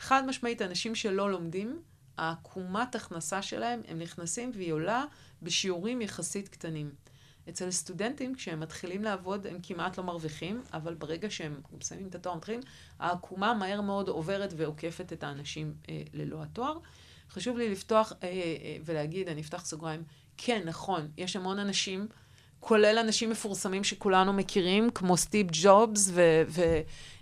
[0.00, 1.82] חד משמעית, אנשים שלא לומדים,
[2.16, 5.04] העקומת הכנסה שלהם, הם נכנסים והיא עולה
[5.42, 6.90] בשיעורים יחסית קטנים.
[7.48, 12.34] אצל סטודנטים, כשהם מתחילים לעבוד, הם כמעט לא מרוויחים, אבל ברגע שהם מסיימים את התואר,
[12.34, 12.60] מתחילים,
[12.98, 16.78] העקומה מהר מאוד עוברת ועוקפת את האנשים אה, ללא התואר.
[17.30, 20.02] חשוב לי לפתוח אה, אה, ולהגיד, אני אפתח סוגריים,
[20.36, 22.08] כן, נכון, יש המון אנשים,
[22.60, 26.12] כולל אנשים מפורסמים שכולנו מכירים, כמו סטיב ג'ובס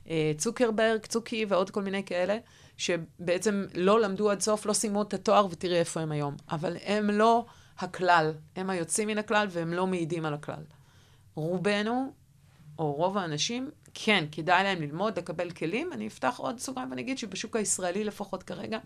[0.06, 2.38] וצוקרברג, צוקי ועוד כל מיני כאלה,
[2.76, 6.36] שבעצם לא למדו עד סוף, לא סיימו את התואר, ותראי איפה הם היום.
[6.50, 7.44] אבל הם לא
[7.82, 10.62] הכלל, הם היוצאים מן הכלל והם לא מעידים על הכלל.
[11.34, 12.12] רובנו,
[12.78, 15.92] או רוב האנשים, כן, כדאי להם ללמוד, לקבל כלים.
[15.92, 18.78] אני אפתח עוד סוגריים ואני אגיד שבשוק הישראלי לפחות כרגע,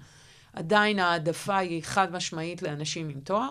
[0.52, 3.48] עדיין העדפה היא חד משמעית לאנשים עם תואר.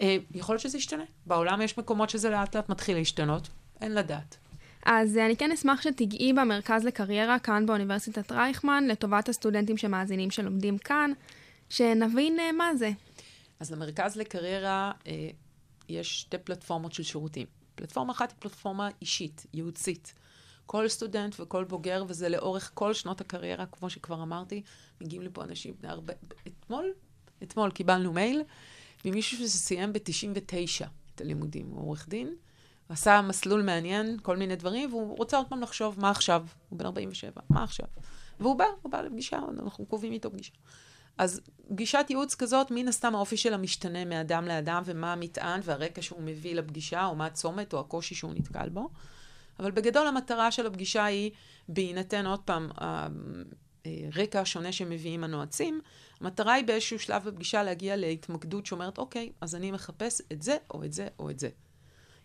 [0.00, 1.04] אה, יכול להיות שזה ישתנה.
[1.26, 3.48] בעולם יש מקומות שזה לאט לאט מתחיל להשתנות,
[3.80, 4.36] אין לדעת.
[4.86, 10.78] אז אה, אני כן אשמח שתיגעי במרכז לקריירה כאן באוניברסיטת רייכמן, לטובת הסטודנטים שמאזינים שלומדים
[10.78, 11.12] כאן,
[11.68, 12.90] שנבין אה, מה זה.
[13.60, 15.28] אז למרכז לקריירה אה,
[15.88, 17.46] יש שתי פלטפורמות של שירותים.
[17.74, 20.14] פלטפורמה אחת היא פלטפורמה אישית, ייעוצית.
[20.66, 24.62] כל סטודנט וכל בוגר, וזה לאורך כל שנות הקריירה, כמו שכבר אמרתי,
[25.00, 26.12] מגיעים לפה אנשים בני הרבה...
[26.46, 26.92] אתמול,
[27.42, 28.42] אתמול קיבלנו מייל
[29.04, 31.66] ממישהו שסיים ב-99 את הלימודים.
[31.70, 32.34] הוא עורך דין,
[32.88, 36.46] עשה מסלול מעניין, כל מיני דברים, והוא רוצה עוד פעם לחשוב מה עכשיו.
[36.68, 37.86] הוא בן 47, מה עכשיו?
[38.40, 40.52] והוא בא, הוא בא לפגישה, אנחנו קובעים איתו פגישה.
[41.18, 46.22] אז פגישת ייעוץ כזאת, מן הסתם האופי שלה משתנה מאדם לאדם, ומה המטען והרקע שהוא
[46.22, 48.88] מביא לפגישה, או מה הצומת, או הקושי שהוא נתקל בו.
[49.60, 51.30] אבל בגדול המטרה של הפגישה היא,
[51.68, 52.68] בהינתן עוד פעם
[53.84, 55.80] הרקע השונה שמביאים הנועצים,
[56.20, 60.84] המטרה היא באיזשהו שלב בפגישה להגיע להתמקדות שאומרת, אוקיי, אז אני מחפש את זה, או
[60.84, 61.48] את זה, או את זה.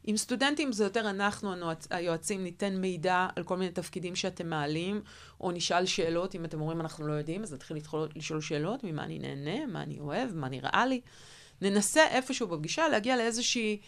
[0.03, 1.53] עם סטודנטים זה יותר אנחנו.
[1.89, 5.01] היועצים, ניתן מידע על כל מיני תפקידים שאתם מעלים,
[5.41, 9.03] או נשאל שאלות, אם אתם אומרים אנחנו לא יודעים, אז נתחיל לתחול, לשאול שאלות, ממה
[9.03, 11.01] אני נהנה, מה אני אוהב, מה נראה לי.
[11.61, 13.79] ננסה איפשהו בפגישה להגיע לאיזושהי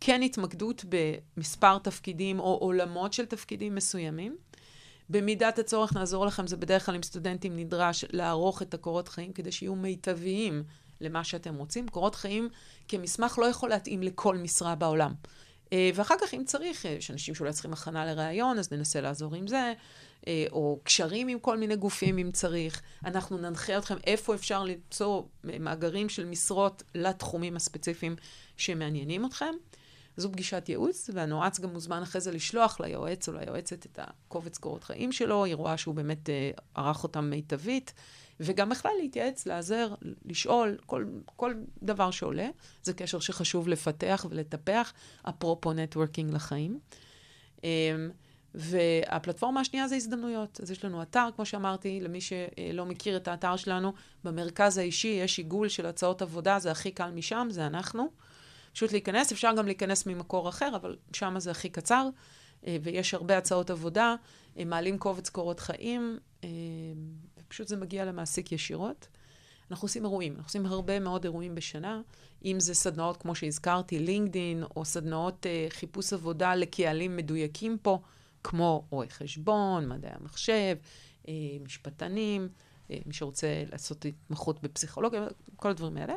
[0.00, 4.36] כן התמקדות במספר תפקידים או עולמות של תפקידים מסוימים.
[5.08, 9.52] במידת הצורך נעזור לכם, זה בדרך כלל עם סטודנטים נדרש לערוך את הקורות חיים כדי
[9.52, 10.64] שיהיו מיטביים
[11.00, 11.88] למה שאתם רוצים.
[11.88, 12.48] קורות חיים
[12.88, 15.12] כמסמך לא יכול להתאים לכל משרה בעולם.
[15.72, 19.46] אה, ואחר כך, אם צריך, יש אנשים שאולי צריכים הכנה לראיון, אז ננסה לעזור עם
[19.46, 19.72] זה,
[20.26, 22.82] אה, או קשרים עם כל מיני גופים אם צריך.
[23.04, 28.16] אנחנו ננחה אתכם איפה אפשר למצוא מאגרים של משרות לתחומים הספציפיים
[28.56, 29.54] שמעניינים אתכם.
[30.16, 34.84] זו פגישת ייעוץ, והנועץ גם מוזמן אחרי זה לשלוח ליועץ או ליועצת את הקובץ קורות
[34.84, 37.92] חיים שלו, היא רואה שהוא באמת אה, ערך אותם מיטבית,
[38.40, 41.06] וגם בכלל להתייעץ, לעזר, לשאול, כל,
[41.36, 42.48] כל דבר שעולה.
[42.82, 44.92] זה קשר שחשוב לפתח ולטפח,
[45.28, 46.78] אפרופו נטוורקינג לחיים.
[47.64, 47.96] אה,
[48.54, 50.60] והפלטפורמה השנייה זה הזדמנויות.
[50.62, 53.92] אז יש לנו אתר, כמו שאמרתי, למי שלא מכיר את האתר שלנו,
[54.24, 58.10] במרכז האישי יש עיגול של הצעות עבודה, זה הכי קל משם, זה אנחנו.
[58.72, 62.08] פשוט להיכנס, אפשר גם להיכנס ממקור אחר, אבל שם זה הכי קצר.
[62.66, 64.14] אה, ויש הרבה הצעות עבודה,
[64.56, 66.18] הם מעלים קובץ קורות חיים,
[67.52, 69.08] ופשוט זה מגיע למעסיק ישירות.
[69.70, 72.00] אנחנו עושים אירועים, אנחנו עושים הרבה מאוד אירועים בשנה,
[72.44, 77.98] אם זה סדנאות, כמו שהזכרתי, לינקדין, או סדנאות אה, חיפוש עבודה לקהלים מדויקים פה,
[78.44, 80.76] כמו רואי חשבון, מדעי המחשב,
[81.28, 81.34] אה,
[81.64, 82.48] משפטנים,
[82.90, 85.26] אה, מי שרוצה לעשות התמחות בפסיכולוגיה,
[85.56, 86.14] כל הדברים האלה.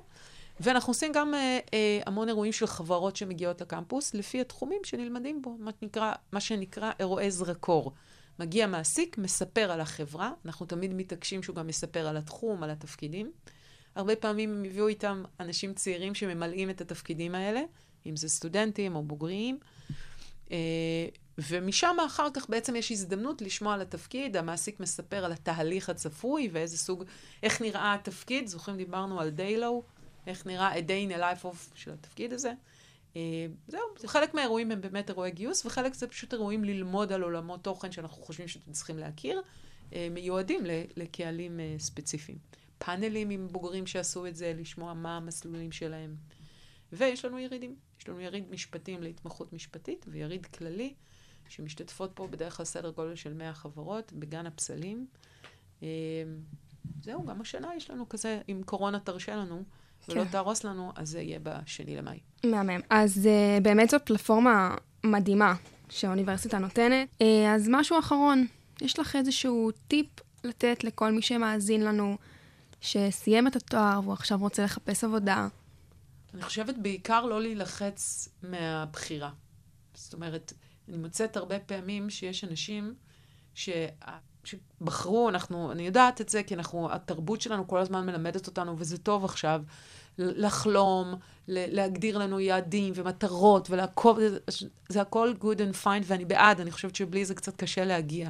[0.60, 5.58] ואנחנו עושים גם אה, אה, המון אירועים של חברות שמגיעות לקמפוס, לפי התחומים שנלמדים בו,
[5.60, 7.92] מה שנקרא, מה שנקרא אירועי זרקור.
[8.40, 13.32] מגיע מעסיק, מספר על החברה, אנחנו תמיד מתעקשים שהוא גם מספר על התחום, על התפקידים.
[13.96, 17.62] הרבה פעמים הם הביאו איתם אנשים צעירים שממלאים את התפקידים האלה,
[18.06, 19.60] אם זה סטודנטים או בוגרים.
[20.52, 20.58] אה,
[21.38, 26.78] ומשם אחר כך בעצם יש הזדמנות לשמוע על התפקיד, המעסיק מספר על התהליך הצפוי ואיזה
[26.78, 27.04] סוג,
[27.44, 29.84] איך נראה התפקיד, זוכרים דיברנו על דיילו,
[30.28, 32.54] איך נראה a day in a life of של התפקיד הזה.
[33.16, 37.64] אה, זהו, חלק מהאירועים הם באמת אירועי גיוס, וחלק זה פשוט אירועים ללמוד על עולמות
[37.64, 39.42] תוכן שאנחנו חושבים שאתם צריכים להכיר,
[39.94, 40.62] אה, מיועדים
[40.96, 42.38] לקהלים אה, ספציפיים.
[42.78, 46.16] פאנלים עם בוגרים שעשו את זה, לשמוע מה המסלולים שלהם.
[46.94, 47.76] ויש לנו ירידים.
[48.00, 50.94] יש לנו יריד משפטים להתמחות משפטית, ויריד כללי,
[51.50, 55.08] שמשתתפות פה בדרך כלל סדר גודל של 100 חברות, בגן הפסלים.
[57.02, 59.64] זהו, גם השנה יש לנו כזה, אם קורונה תרשה לנו,
[60.10, 60.30] ולא כן.
[60.30, 62.20] תהרוס לנו, אז זה יהיה בשני למאי.
[62.46, 62.80] מהמם.
[62.90, 65.54] אז uh, באמת זאת פלטפורמה מדהימה
[65.90, 67.08] שהאוניברסיטה נותנת.
[67.20, 67.26] Uh,
[67.56, 68.48] אז משהו אחרון,
[68.82, 70.08] יש לך איזשהו טיפ
[70.44, 72.18] לתת לכל מי שמאזין לנו,
[72.82, 75.48] שסיים את התואר והוא עכשיו רוצה לחפש עבודה?
[76.34, 79.30] אני חושבת בעיקר לא להילחץ מהבחירה.
[79.94, 80.54] זאת אומרת,
[80.88, 82.94] אני מוצאת הרבה פעמים שיש אנשים
[83.54, 83.70] ש...
[84.46, 88.98] שבחרו, אנחנו, אני יודעת את זה, כי אנחנו, התרבות שלנו כל הזמן מלמדת אותנו, וזה
[88.98, 89.62] טוב עכשיו,
[90.18, 91.16] לחלום,
[91.48, 94.40] להגדיר לנו יעדים ומטרות ולעקוב, זה,
[94.90, 98.30] זה הכל good and fine, ואני בעד, אני חושבת שבלי זה קצת קשה להגיע.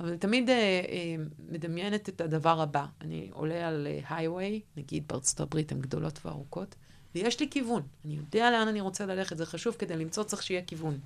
[0.00, 1.16] אבל תמיד אה, אה,
[1.48, 2.86] מדמיינת את הדבר הבא.
[3.00, 6.74] אני עולה על הייווי, נגיד בארצות הברית הן גדולות וארוכות,
[7.14, 7.82] ויש לי כיוון.
[8.04, 10.98] אני יודע לאן אני רוצה ללכת, זה חשוב, כדי למצוא צריך שיהיה כיוון.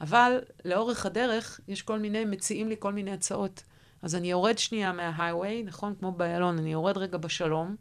[0.00, 3.62] אבל לאורך הדרך יש כל מיני, מציעים לי כל מיני הצעות.
[4.02, 5.94] אז אני יורד שנייה מההייווי, נכון?
[5.98, 7.76] כמו באיילון, אני יורד רגע בשלום,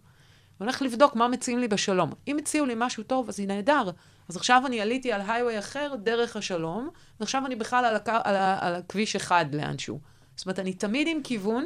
[0.59, 2.09] והולך לבדוק מה מציעים לי בשלום.
[2.27, 3.89] אם הציעו לי משהו טוב, אז היא נהדר.
[4.29, 6.89] אז עכשיו אני עליתי על הייווי אחר דרך השלום,
[7.19, 8.09] ועכשיו אני בכלל על, הק...
[8.09, 8.67] על, ה...
[8.67, 9.99] על הכביש אחד לאנשהו.
[10.35, 11.65] זאת אומרת, אני תמיד עם כיוון,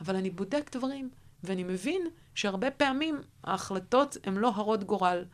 [0.00, 1.10] אבל אני בודק דברים,
[1.44, 5.24] ואני מבין שהרבה פעמים ההחלטות הן לא הרות גורל.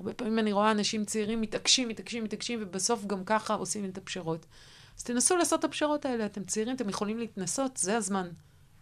[0.00, 4.46] הרבה פעמים אני רואה אנשים צעירים מתעקשים, מתעקשים, מתעקשים, ובסוף גם ככה עושים את הפשרות.
[4.98, 8.28] אז תנסו לעשות את הפשרות האלה, אתם צעירים, אתם יכולים להתנסות, זה הזמן.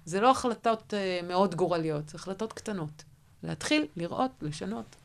[0.04, 3.04] זה לא החלטות uh, מאוד גורליות, זה החלטות קטנות.
[3.42, 4.96] להתחיל, לראות, לשנות.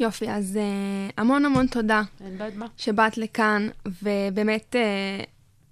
[0.00, 2.66] יופי, אז uh, המון המון תודה אין בעד מה.
[2.76, 3.68] שבאת לכאן,
[4.02, 4.76] ובאמת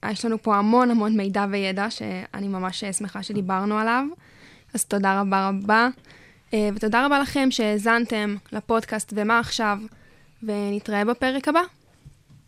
[0.03, 4.05] uh, יש לנו פה המון המון מידע וידע שאני ממש שמחה שדיברנו עליו.
[4.75, 5.89] אז תודה רבה רבה.
[6.53, 9.79] Uh, ותודה רבה לכם שהאזנתם לפודקאסט ומה עכשיו,
[10.43, 11.61] ונתראה בפרק הבא.